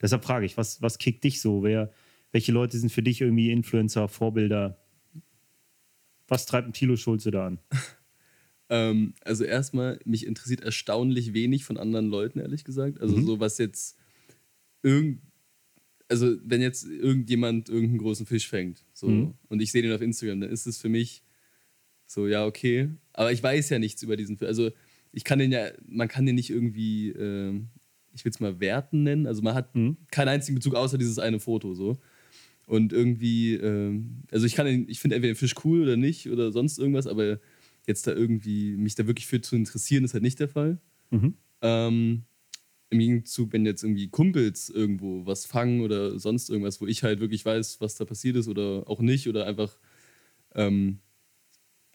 [0.00, 1.62] Deshalb frage ich, was, was kickt dich so?
[1.62, 1.90] Wer,
[2.32, 4.78] welche Leute sind für dich irgendwie Influencer, Vorbilder?
[6.30, 7.58] Was treibt ein Thilo Schulze da an?
[8.72, 13.00] Ähm, also erstmal, mich interessiert erstaunlich wenig von anderen Leuten, ehrlich gesagt.
[13.00, 13.26] Also Mhm.
[13.26, 13.98] so was jetzt
[14.82, 15.22] irgend,
[16.08, 19.34] also wenn jetzt irgendjemand irgendeinen großen Fisch fängt, so Mhm.
[19.48, 21.22] und ich sehe den auf Instagram, dann ist es für mich
[22.06, 22.90] So, ja, okay.
[23.14, 24.48] Aber ich weiß ja nichts über diesen Film.
[24.48, 24.70] Also,
[25.12, 27.60] ich kann den ja, man kann den nicht irgendwie, äh,
[28.14, 29.26] ich will es mal Werten nennen.
[29.26, 29.96] Also, man hat Mhm.
[30.10, 31.98] keinen einzigen Bezug außer dieses eine Foto so.
[32.70, 36.30] Und irgendwie, ähm, also ich kann den, ich finde entweder den Fisch cool oder nicht
[36.30, 37.40] oder sonst irgendwas, aber
[37.84, 40.78] jetzt da irgendwie, mich da wirklich für zu interessieren, ist halt nicht der Fall.
[41.10, 41.34] Mhm.
[41.62, 42.22] Ähm,
[42.90, 47.18] Im Gegenzug, wenn jetzt irgendwie Kumpels irgendwo was fangen oder sonst irgendwas, wo ich halt
[47.18, 49.76] wirklich weiß, was da passiert ist oder auch nicht oder einfach,
[50.54, 51.00] ähm,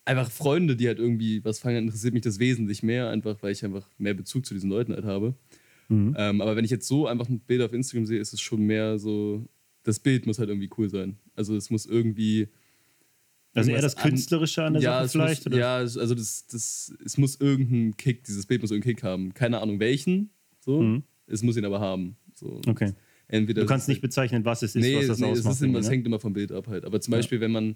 [0.03, 3.63] einfach Freunde, die halt irgendwie was fangen, interessiert mich das wesentlich mehr, einfach weil ich
[3.63, 5.36] einfach mehr Bezug zu diesen Leuten halt habe.
[5.88, 6.15] Mhm.
[6.17, 8.59] Ähm, aber wenn ich jetzt so einfach ein Bild auf Instagram sehe, ist es schon
[8.63, 9.47] mehr so,
[9.86, 11.17] das Bild muss halt irgendwie cool sein.
[11.36, 12.49] Also es muss irgendwie.
[13.53, 15.45] Also eher das Künstlerische an der ja, Sache es vielleicht?
[15.45, 15.57] Muss, oder?
[15.57, 19.33] ja, es- also das, das, es muss irgendeinen Kick, dieses Bild muss irgendeinen Kick haben.
[19.33, 20.29] Keine Ahnung welchen,
[20.59, 20.81] so.
[20.81, 21.03] Mhm.
[21.27, 22.17] Es muss ihn aber haben.
[22.33, 22.59] So.
[22.67, 22.91] Okay.
[23.29, 25.45] Entweder Du kannst es- nicht bezeichnen, was es ist, nee, was das nee, es, ausmacht.
[25.45, 25.89] immer, es irgendwie, ne?
[25.89, 26.83] hängt immer vom Bild ab halt.
[26.83, 27.19] Aber zum Ja.
[27.19, 27.75] Beispiel, wenn man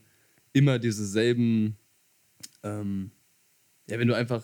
[0.51, 1.78] immer diese selben,
[2.64, 3.12] ähm,
[3.89, 4.43] ja, wenn du einfach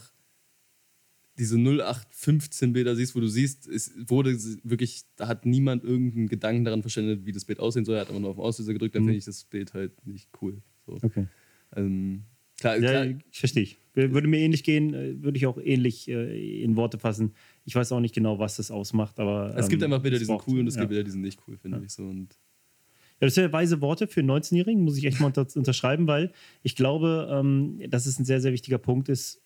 [1.38, 6.64] diese 0815 Bilder siehst, wo du siehst, es wurde wirklich, da hat niemand irgendeinen Gedanken
[6.66, 7.96] daran verschwendet, wie das Bild aussehen soll.
[7.96, 9.08] Er hat aber nur auf den Auslöser gedrückt, dann Mhm.
[9.08, 10.62] finde ich das Bild halt nicht cool.
[10.86, 10.94] So.
[11.02, 11.28] Okay.
[11.76, 12.24] Ähm,
[12.60, 13.78] klar, Ja, klar, ich verstehe ich.
[13.96, 17.34] Würde mir ähnlich gehen, äh, würde ich auch ähnlich äh, in Worte fassen.
[17.64, 19.54] Ich weiß auch nicht genau, was das ausmacht, aber.
[19.58, 20.82] es gibt ähm, einfach Bilder, die sind cool und es ja.
[20.82, 21.84] gibt Bilder, die sind nicht cool, finde Ja.
[21.84, 22.04] ich so.
[22.04, 22.38] Und
[23.22, 26.08] Ja, das sind ja weise Worte für einen 19-Jährigen, muss ich echt mal unter unterschreiben,
[26.08, 26.32] weil
[26.64, 29.42] ich glaube, ähm, dass es ein sehr, sehr wichtiger Punkt ist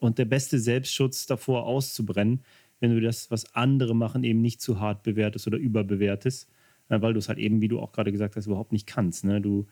[0.00, 2.42] und der beste Selbstschutz davor auszubrennen,
[2.80, 6.48] wenn du das, was andere machen, eben nicht zu hart bewertest oder überbewertest,
[6.88, 9.24] äh, weil du es halt eben, wie du auch gerade gesagt hast, überhaupt nicht kannst.
[9.24, 9.40] Ne?
[9.40, 9.66] Du,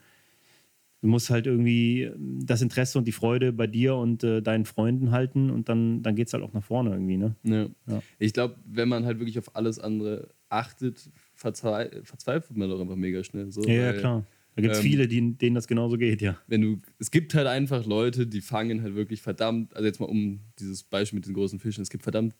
[1.00, 4.66] du musst halt irgendwie ähm, das Interesse und die Freude bei dir und äh, deinen
[4.66, 7.16] Freunden halten und dann, dann geht es halt auch nach vorne irgendwie.
[7.16, 7.34] Ne?
[7.42, 7.66] Ja.
[7.86, 8.02] Ja.
[8.18, 12.96] Ich glaube, wenn man halt wirklich auf alles andere achtet, verzwei verzweifelt man doch einfach
[12.96, 13.50] mega schnell.
[13.50, 14.26] So, Ja, ja, klar.
[14.58, 16.36] Da gibt es ähm, viele, die, denen das genauso geht, ja.
[16.48, 20.06] Wenn du, es gibt halt einfach Leute, die fangen halt wirklich verdammt, also jetzt mal
[20.06, 22.34] um dieses Beispiel mit den großen Fischen, es gibt verdammt,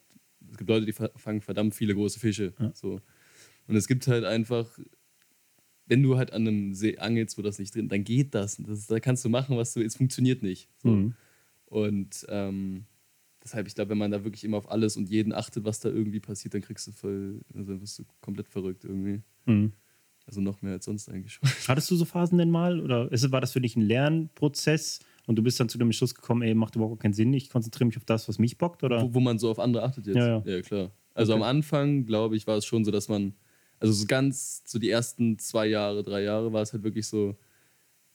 [0.51, 2.53] es gibt Leute, die fangen verdammt viele große Fische.
[2.59, 2.73] Ja.
[2.75, 2.99] So.
[3.67, 4.67] Und es gibt halt einfach,
[5.85, 8.57] wenn du halt an einem See angelst, wo das nicht drin, dann geht das.
[8.57, 10.67] das da kannst du machen, was du, es funktioniert nicht.
[10.83, 10.89] So.
[10.89, 11.13] Mhm.
[11.67, 12.83] Und ähm,
[13.41, 15.87] deshalb, ich glaube, wenn man da wirklich immer auf alles und jeden achtet, was da
[15.87, 19.21] irgendwie passiert, dann kriegst du voll, also dann wirst du komplett verrückt irgendwie.
[19.45, 19.71] Mhm.
[20.29, 21.49] Also noch mehr als sonst eigentlich schon.
[21.67, 22.79] Hattest du so Phasen denn mal?
[22.81, 26.13] Oder ist, war das für dich ein Lernprozess und du bist dann zu dem Schluss
[26.13, 28.83] gekommen, ey, macht überhaupt keinen Sinn, ich konzentriere mich auf das, was mich bockt?
[28.83, 29.01] Oder?
[29.01, 30.17] Wo, wo man so auf andere achtet jetzt.
[30.17, 30.61] Ja, ja.
[30.61, 30.91] klar.
[31.15, 31.41] Also Okay.
[31.41, 33.33] am Anfang, glaube ich, war es schon so, dass man,
[33.79, 37.35] also so ganz, so die ersten zwei Jahre, drei Jahre war es halt wirklich so,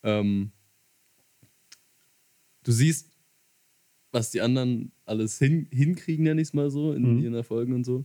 [0.05, 0.53] ähm,
[2.63, 3.11] du siehst,
[4.13, 7.23] was die anderen alles hin, hinkriegen, nenne ich es mal so, in Mhm.
[7.25, 8.05] ihren Erfolgen und so.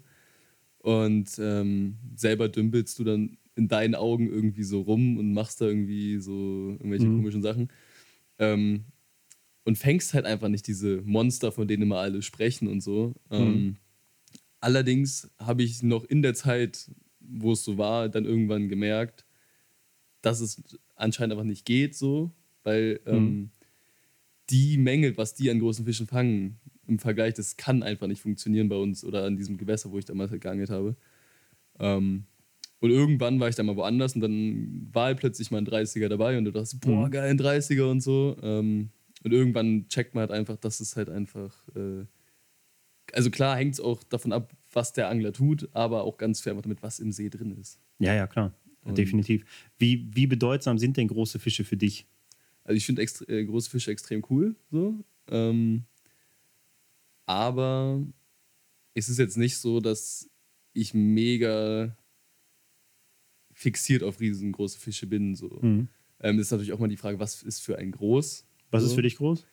[0.79, 5.65] Und ähm, selber dümpelst du dann in deinen Augen irgendwie so rum und machst da
[5.65, 7.15] irgendwie so irgendwelche Mhm.
[7.17, 7.67] komischen Sachen.
[8.39, 8.85] Ähm,
[9.65, 13.13] und fängst halt einfach nicht diese Monster, von denen immer alle sprechen und so.
[13.29, 13.75] Ähm,
[14.61, 16.89] allerdings habe ich noch in der Zeit,
[17.19, 19.25] wo es so war, dann irgendwann gemerkt,
[20.21, 20.63] dass es
[20.95, 22.31] anscheinend einfach nicht geht so,
[22.63, 23.51] weil ähm,
[24.49, 26.57] die Menge, was die an großen Fischen fangen,
[26.87, 30.05] im Vergleich, das kann einfach nicht funktionieren bei uns oder an diesem Gewässer, wo ich
[30.05, 30.95] damals halt geangelt habe.
[31.77, 32.25] Ähm,
[32.79, 36.07] und irgendwann war ich dann mal woanders und dann war halt plötzlich mal ein 30er
[36.09, 37.11] dabei und du dachtest, boah, Mhm.
[37.11, 38.37] geil, ein 30er und so.
[38.41, 38.89] Ähm,
[39.23, 41.67] und irgendwann checkt man halt einfach, dass es halt einfach.
[41.75, 42.05] Äh,
[43.11, 46.61] also klar hängt es auch davon ab, was der Angler tut, aber auch ganz einfach
[46.61, 47.79] damit, was im See drin ist.
[47.99, 48.53] Ja, ja, klar.
[48.83, 49.45] Und- Definitiv.
[49.77, 52.07] Wie, wie bedeutsam sind denn große Fische für dich?
[52.63, 54.95] Also ich finde äh, große Fische extrem cool, so.
[55.29, 55.83] Ähm,
[57.25, 58.01] aber
[58.93, 60.29] es ist jetzt nicht so, dass
[60.73, 61.95] ich mega
[63.59, 65.35] fixiert auf riesengroße Fische bin.
[65.35, 65.59] So.
[65.61, 65.89] Mhm.
[66.21, 68.45] Ähm, das ist natürlich auch mal die Frage, was ist für ein groß?
[68.71, 68.89] Was so.
[68.89, 69.45] ist für dich groß?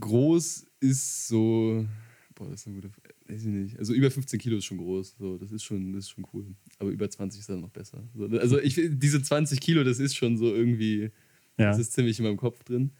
[0.00, 1.86] Groß ist so,
[2.34, 3.14] boah, das ist eine gute Frage.
[3.28, 3.78] Weiß ich nicht.
[3.78, 5.16] Also über 15 Kilo ist schon groß.
[5.18, 6.46] So, das ist schon, das ist schon cool.
[6.80, 8.02] Aber über 20 ist dann noch besser.
[8.12, 11.12] So, also ich diese 20 Kilo, das ist schon so irgendwie.
[11.58, 11.70] Ja.
[11.70, 12.90] Das ist ziemlich in meinem Kopf drin.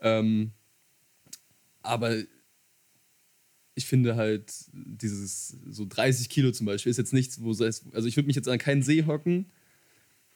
[0.00, 0.50] Ähm,
[1.82, 2.16] aber
[3.78, 8.06] ich finde halt, dieses so 30 Kilo zum Beispiel ist jetzt nichts, wo es, also
[8.08, 9.46] ich würde mich jetzt an keinen See hocken,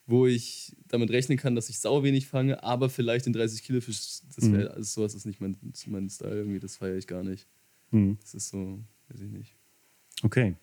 [0.07, 3.80] wo ich damit rechnen kann, dass ich sau wenig fange, aber vielleicht den 30 Kilo
[3.80, 4.53] Fisch, das Mhm.
[4.53, 7.47] wäre, also sowas ist nicht mein, mein Style irgendwie, das feiere ich gar nicht.
[7.90, 8.16] Mhm.
[8.22, 8.78] Das ist so,
[9.09, 9.55] weiß ich nicht.
[10.22, 10.55] Okay.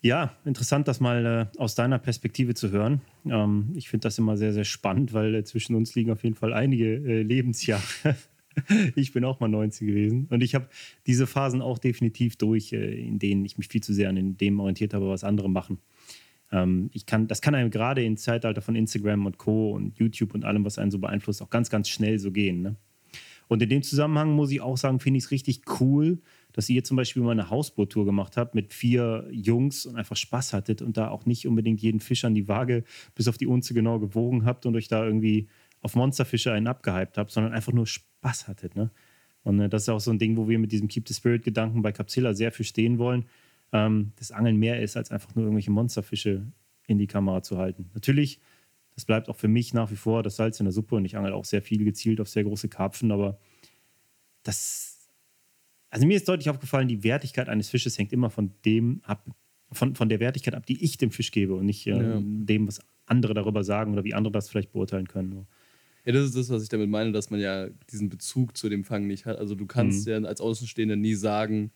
[0.00, 3.02] Ja, interessant, das mal äh, aus deiner Perspektive zu hören.
[3.24, 6.34] Ähm, ich finde das immer sehr, sehr spannend, weil äh, zwischen uns liegen auf jeden
[6.34, 8.16] Fall einige äh, Lebensjahre.
[8.96, 10.68] ich bin auch mal 19 gewesen und ich habe
[11.06, 14.60] diese Phasen auch definitiv durch, äh, in denen ich mich viel zu sehr an dem
[14.60, 15.78] orientiert habe, was andere machen.
[16.52, 19.72] Ähm, ich kann, das kann einem gerade im Zeitalter von Instagram und Co.
[19.72, 22.62] und YouTube und allem, was einen so beeinflusst, auch ganz, ganz schnell so gehen.
[22.62, 22.76] Ne?
[23.48, 26.20] Und in dem Zusammenhang muss ich auch sagen, finde ich es richtig cool,
[26.52, 30.52] dass ihr zum Beispiel mal eine Hausboottour gemacht habt mit vier Jungs und einfach Spaß
[30.52, 32.84] hattet und da auch nicht unbedingt jeden Fisch an die Waage
[33.14, 35.48] bis auf die Unze genau gewogen habt und euch da irgendwie
[35.80, 38.76] auf Monsterfische einen abgehypt habt, sondern einfach nur Spaß hattet.
[38.76, 38.90] Ne?
[39.44, 41.82] Und äh, das ist auch so ein Ding, wo wir mit diesem Keep the Spirit-Gedanken
[41.82, 43.26] bei Capsilla sehr viel stehen wollen.
[43.72, 46.46] Ähm, dass Angeln mehr ist, als einfach nur irgendwelche Monsterfische
[46.86, 47.90] in die Kamera zu halten.
[47.94, 48.38] Natürlich,
[48.94, 51.16] das bleibt auch für mich nach wie vor das Salz in der Suppe und ich
[51.16, 53.38] angel auch sehr viel gezielt auf sehr große Karpfen, aber
[54.42, 55.08] das,
[55.88, 59.24] also mir ist deutlich aufgefallen, die Wertigkeit eines Fisches hängt immer von dem ab,
[59.70, 62.20] von, von der Wertigkeit ab, die ich dem Fisch gebe und nicht äh, ja.
[62.20, 65.46] dem, was andere darüber sagen oder wie andere das vielleicht beurteilen können.
[66.04, 68.84] Ja, das ist das, was ich damit meine, dass man ja diesen Bezug zu dem
[68.84, 69.38] Fang nicht hat.
[69.38, 70.12] Also du kannst mhm.
[70.12, 71.70] ja als Außenstehender nie sagen,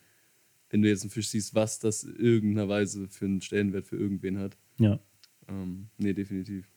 [0.71, 4.39] wenn du jetzt einen Fisch siehst, was das irgendeiner Weise für einen Stellenwert für irgendwen
[4.39, 4.57] hat.
[4.79, 4.99] Ja.
[5.49, 6.69] Ähm, nee, definitiv.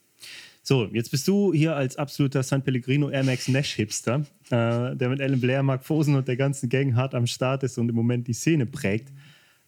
[0.62, 5.08] So, jetzt bist du hier als absoluter San Pellegrino Air Max Nash Hipster, äh, der
[5.08, 7.94] mit Alan Blair, Mark Fosen und der ganzen Gang hart am Start ist und im
[7.94, 9.12] Moment die Szene prägt.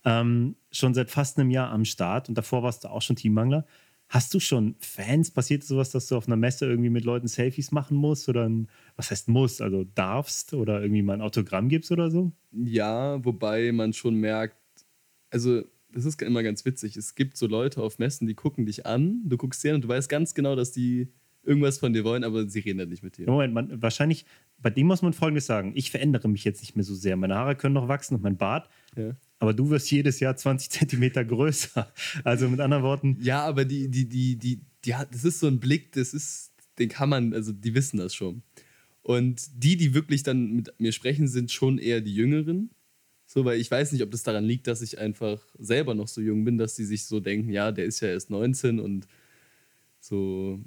[0.05, 3.67] Ähm, schon seit fast einem Jahr am Start und davor warst du auch schon Teammangler.
[4.13, 5.31] Hast du schon Fans?
[5.31, 8.69] Passiert sowas, dass du auf einer Messe irgendwie mit Leuten Selfies machen musst oder ein,
[8.95, 12.31] was heißt muss, also darfst oder irgendwie mal ein Autogramm gibst oder so?
[12.53, 14.59] Ja, wobei man schon merkt,
[15.31, 16.99] also das ist immer ganz witzig.
[16.99, 19.85] Es gibt so Leute auf Messen, die gucken dich an, du guckst sie an und
[19.85, 21.09] du weißt ganz genau, dass die
[21.43, 23.31] irgendwas von dir wollen, aber sie reden dann nicht mit dir.
[23.31, 24.27] Moment, man, wahrscheinlich,
[24.59, 25.73] bei dem muss man Folgendes sagen.
[25.75, 27.17] Ich verändere mich jetzt nicht mehr so sehr.
[27.17, 28.69] Meine Haare können noch wachsen und mein Bart.
[28.95, 31.93] Ja aber du wirst jedes Jahr 20 Zentimeter größer.
[32.23, 33.19] Also mit anderen Worten.
[33.21, 36.89] Ja, aber die, die, die, die, die, das ist so ein Blick, das ist, den
[36.89, 38.45] kann man, also die wissen das schon.
[39.03, 42.71] Und die, die wirklich dann mit mir sprechen, sind schon eher die Jüngeren.
[43.27, 46.21] So, weil ich weiß nicht, ob das daran liegt, dass ich einfach selber noch so
[46.21, 49.09] jung bin, dass die sich so denken, ja, der ist ja erst 19 und
[49.99, 50.61] so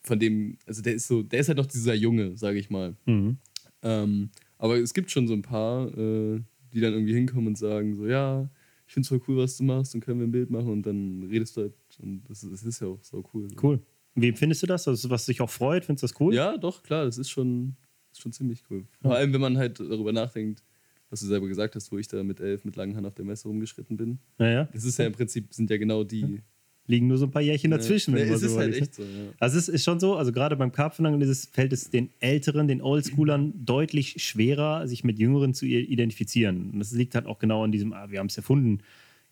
[0.00, 2.96] von dem, also der ist so, der ist halt noch dieser Junge, sage ich mal.
[3.04, 3.36] Mhm.
[3.82, 6.40] Ähm, aber es gibt schon so ein paar, äh,
[6.78, 8.48] die dann irgendwie hinkommen und sagen so, ja,
[8.86, 10.86] ich finde es voll cool, was du machst und können wir ein Bild machen und
[10.86, 13.48] dann redest du halt und das, das ist ja auch so cool.
[13.62, 13.80] Cool.
[14.14, 14.88] Wie findest du das?
[14.88, 16.34] Also was dich auch freut, findest du das cool?
[16.34, 17.76] Ja, doch, klar, das ist schon,
[18.10, 18.84] ist schon ziemlich cool.
[19.02, 20.62] Vor allem, wenn man halt darüber nachdenkt,
[21.10, 23.24] was du selber gesagt hast, wo ich da mit elf mit langen Haaren auf der
[23.24, 24.18] Messe rumgeschritten bin.
[24.38, 24.64] Ja, ja.
[24.72, 26.42] Das ist ja im Prinzip, sind ja genau die,
[26.88, 28.16] liegen nur so ein paar Jährchen dazwischen.
[28.16, 29.08] Ja, es ist halt echt so, ja.
[29.38, 32.66] Also es ist schon so, also gerade beim Karpfenangeln ist es, fällt es den Älteren,
[32.66, 36.70] den Oldschoolern deutlich schwerer, sich mit Jüngeren zu identifizieren.
[36.72, 38.80] Und das liegt halt auch genau an diesem, ah, wir haben es erfunden,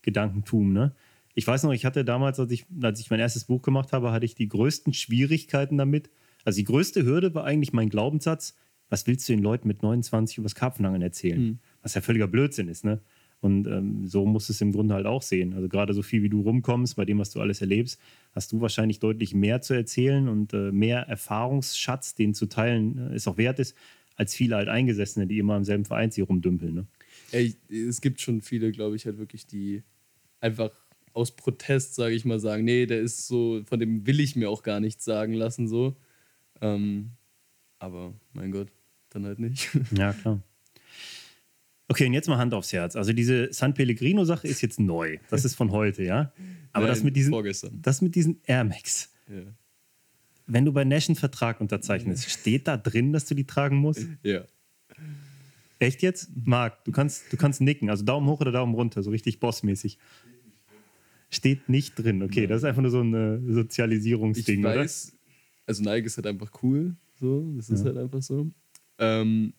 [0.03, 0.73] Gedankentum.
[0.73, 0.93] Ne?
[1.35, 4.13] Ich weiß noch, ich hatte damals, als ich, als ich mein erstes Buch gemacht habe,
[4.13, 6.11] hatte ich die größten Schwierigkeiten damit.
[6.45, 8.55] Also die größte Hürde war eigentlich mein Glaubenssatz,
[8.89, 11.43] was willst du den Leuten mit 29 über das Karpfenangeln erzählen?
[11.43, 11.59] Mhm.
[11.83, 13.01] Was ja völliger Blödsinn ist, ne?
[13.41, 15.53] Und ähm, so musst du es im Grunde halt auch sehen.
[15.55, 18.01] Also gerade so viel wie du rumkommst, bei dem, was du alles erlebst,
[18.33, 23.17] hast du wahrscheinlich deutlich mehr zu erzählen und äh, mehr Erfahrungsschatz, den zu teilen, äh,
[23.17, 23.77] ist auch wert ist,
[24.17, 26.75] als viele halt Eingesessene, die immer im selben Verein hier rumdümpeln.
[26.75, 26.87] Ne?
[27.33, 29.83] Ja, ich, es gibt schon viele, glaube ich, halt wirklich, die
[30.41, 30.71] einfach
[31.13, 34.51] aus Protest, sage ich mal, sagen, nee, der ist so, von dem will ich mir
[34.51, 35.97] auch gar nichts sagen lassen, so.
[36.61, 37.13] Ähm,
[37.79, 38.69] aber mein Gott,
[39.11, 39.71] dann halt nicht.
[39.97, 40.43] Ja, klar.
[41.89, 42.97] Okay, und jetzt mal Hand aufs Herz.
[42.97, 45.19] Also diese San Pellegrino-Sache ist jetzt neu.
[45.31, 46.33] Das ist von heute, ja?
[46.73, 47.81] Aber Nein, das, mit diesen, vorgestern.
[47.81, 49.13] das mit diesen Air Max.
[49.29, 49.43] Ja.
[50.47, 54.07] Wenn du bei Nash einen Vertrag unterzeichnest, steht da drin, dass du die tragen musst?
[54.23, 54.45] Ja.
[55.79, 56.31] Echt jetzt?
[56.45, 57.91] Marc, du kannst, du kannst nicken.
[57.91, 59.99] Also Daumen hoch oder Daumen runter, so richtig bossmäßig.
[61.29, 62.23] Steht nicht drin.
[62.23, 62.49] Okay, Nein.
[62.49, 65.19] das ist einfach nur so ein äh, Sozialisierungsding, ich weiß, oder?
[65.67, 66.97] Also Nike ist halt einfach cool.
[67.19, 67.87] So, das ist ja.
[67.87, 68.51] halt einfach so.
[68.99, 69.53] Ähm,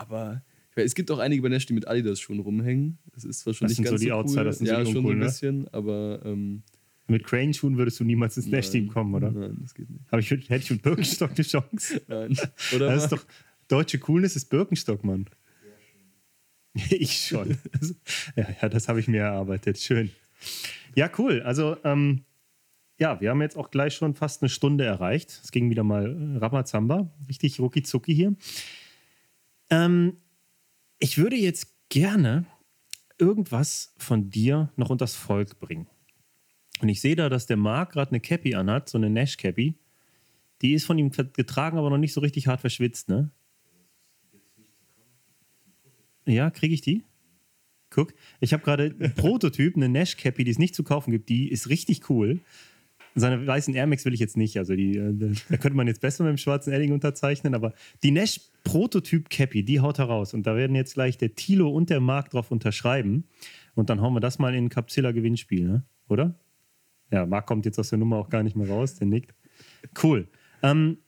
[0.00, 0.42] aber
[0.74, 2.98] es gibt auch einige bei Nash, die mit Adidas schon rumhängen.
[3.12, 4.44] Das ist zwar schon das nicht ganz so die so cool.
[4.44, 5.24] Das sind ja, so schon so ein ne?
[5.26, 6.20] bisschen, aber.
[6.24, 6.62] Ähm,
[7.06, 9.32] mit Crane-Schuhen würdest du niemals ins Nash-Team kommen, oder?
[9.32, 10.04] Nein, das geht nicht.
[10.10, 12.00] Aber ich, hätte ich mit Birkenstock eine Chance?
[12.08, 12.36] Nein.
[12.74, 13.24] Oder das ist doch,
[13.66, 15.26] deutsche Coolness ist Birkenstock, Mann.
[16.74, 17.58] ich schon.
[18.36, 19.78] ja, ja, das habe ich mir erarbeitet.
[19.78, 20.10] Schön.
[20.94, 21.42] Ja, cool.
[21.42, 22.22] Also, ähm,
[22.98, 25.40] ja, wir haben jetzt auch gleich schon fast eine Stunde erreicht.
[25.42, 27.10] Es ging wieder mal äh, Ramazamba.
[27.28, 28.36] Richtig rucki zucki hier.
[29.70, 30.18] Ähm,
[30.98, 32.44] ich würde jetzt gerne
[33.18, 35.86] irgendwas von dir noch unters Volk bringen.
[36.80, 39.74] Und ich sehe da, dass der Marc gerade eine Cappy anhat, so eine Nash-Cappy.
[40.62, 43.30] Die ist von ihm getragen, aber noch nicht so richtig hart verschwitzt, ne?
[46.26, 47.04] Ja, kriege ich die?
[47.90, 51.28] Guck, ich habe gerade einen Prototyp, eine Nash-Cappy, die es nicht zu kaufen gibt.
[51.28, 52.40] Die ist richtig cool.
[53.14, 54.56] Seine weißen Air Max will ich jetzt nicht.
[54.56, 55.12] Also die, äh,
[55.48, 57.54] da könnte man jetzt besser mit dem schwarzen Edding unterzeichnen.
[57.54, 60.34] Aber die Nash Prototyp Cappy, die haut heraus.
[60.34, 63.24] Und da werden jetzt gleich der Tilo und der Marc drauf unterschreiben.
[63.74, 65.82] Und dann hauen wir das mal in ein Capzilla-Gewinnspiel, ne?
[66.08, 66.34] oder?
[67.10, 69.34] Ja, Marc kommt jetzt aus der Nummer auch gar nicht mehr raus, der nickt.
[70.02, 70.28] Cool.
[70.62, 70.98] Ähm,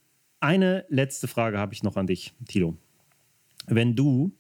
[0.40, 2.76] eine letzte Frage habe ich noch an dich, Tilo.
[3.66, 4.32] Wenn du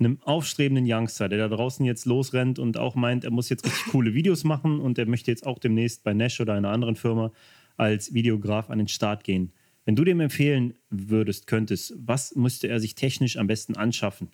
[0.00, 3.92] einem aufstrebenden Youngster, der da draußen jetzt losrennt und auch meint, er muss jetzt richtig
[3.92, 7.32] coole Videos machen und er möchte jetzt auch demnächst bei Nash oder einer anderen Firma
[7.76, 9.52] als Videograf an den Start gehen.
[9.84, 14.28] Wenn du dem empfehlen würdest, könntest, was müsste er sich technisch am besten anschaffen?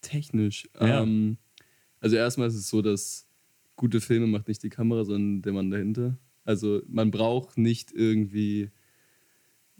[0.00, 0.68] Technisch.
[0.80, 1.02] Ja.
[1.02, 1.38] Ähm,
[2.00, 3.28] also erstmal ist es so, dass
[3.76, 6.18] gute Filme macht nicht die Kamera, sondern der Mann dahinter.
[6.44, 8.70] Also man braucht nicht irgendwie,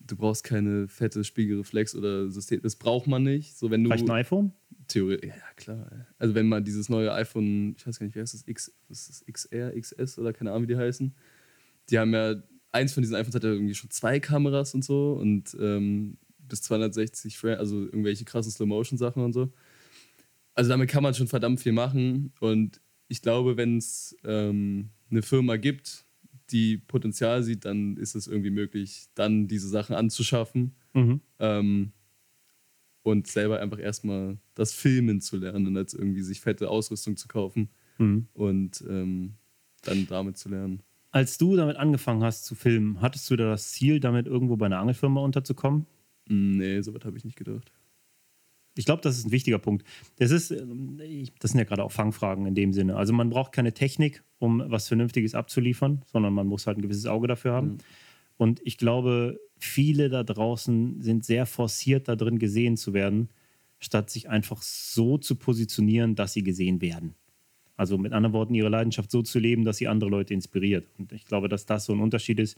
[0.06, 3.56] du brauchst keine fette Spiegelreflex oder System, das braucht man nicht.
[3.56, 4.52] So wenn du Vielleicht ein iPhone?
[4.88, 6.06] Theorie, ja, ja, klar.
[6.18, 9.08] Also wenn man dieses neue iPhone, ich weiß gar nicht, wie heißt das, X, was
[9.08, 11.14] ist das XR, XS oder keine Ahnung, wie die heißen,
[11.90, 12.36] die haben ja,
[12.72, 16.62] eins von diesen iPhones hat ja irgendwie schon zwei Kameras und so und ähm, bis
[16.62, 19.52] 260 Frames, also irgendwelche krassen Slow-Motion-Sachen und so.
[20.54, 25.22] Also damit kann man schon verdammt viel machen und ich glaube, wenn es ähm, eine
[25.22, 26.05] Firma gibt,
[26.50, 31.20] die Potenzial sieht, dann ist es irgendwie möglich, dann diese Sachen anzuschaffen Mhm.
[31.38, 31.92] ähm,
[33.02, 37.68] und selber einfach erstmal das Filmen zu lernen, als irgendwie sich fette Ausrüstung zu kaufen
[37.98, 38.26] Mhm.
[38.34, 39.34] und ähm,
[39.82, 40.82] dann damit zu lernen.
[41.12, 44.66] Als du damit angefangen hast zu filmen, hattest du da das Ziel, damit irgendwo bei
[44.66, 45.86] einer Angelfirma unterzukommen?
[46.28, 47.72] Mm, Nee, so weit habe ich nicht gedacht.
[48.76, 49.86] Ich glaube, das ist ein wichtiger Punkt.
[50.18, 51.00] Das, ist, ähm,
[51.40, 52.96] das sind ja gerade auch Fangfragen in dem Sinne.
[52.96, 57.06] Also man braucht keine Technik, um was Vernünftiges abzuliefern, sondern man muss halt ein gewisses
[57.06, 57.68] Auge dafür haben.
[57.68, 57.78] Mhm.
[58.36, 63.30] Und ich glaube, viele da draußen sind sehr forciert da drin gesehen zu werden,
[63.78, 67.14] statt sich einfach so zu positionieren, dass sie gesehen werden.
[67.76, 70.86] Also mit anderen Worten, ihre Leidenschaft so zu leben, dass sie andere Leute inspiriert.
[70.98, 72.56] Und ich glaube, dass das so ein Unterschied ist.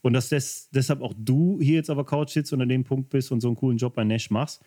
[0.00, 2.84] Und dass des, deshalb auch du hier jetzt auf der Couch sitzt und an dem
[2.84, 4.62] Punkt bist und so einen coolen Job bei Nash machst.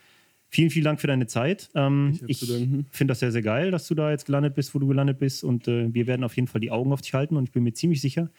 [0.49, 1.69] Vielen, vielen Dank für deine Zeit.
[1.75, 4.87] Ähm, Ich finde das sehr, sehr geil, dass du da jetzt gelandet bist, wo du
[4.87, 5.43] gelandet bist.
[5.43, 7.35] Und äh, wir werden auf jeden Fall die Augen auf dich halten.
[7.35, 8.29] Und ich bin mir ziemlich sicher,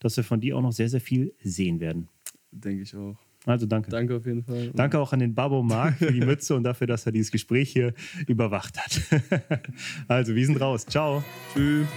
[0.00, 2.08] dass wir von dir auch noch sehr, sehr viel sehen werden.
[2.50, 3.16] Denke ich auch.
[3.44, 3.90] Also danke.
[3.90, 4.70] Danke auf jeden Fall.
[4.74, 7.70] Danke auch an den Babo Mark für die Mütze und dafür, dass er dieses Gespräch
[7.70, 7.92] hier
[8.26, 9.00] überwacht hat.
[10.08, 10.86] also, wir sind raus.
[10.86, 11.24] Ciao.
[11.54, 11.88] Tschüss.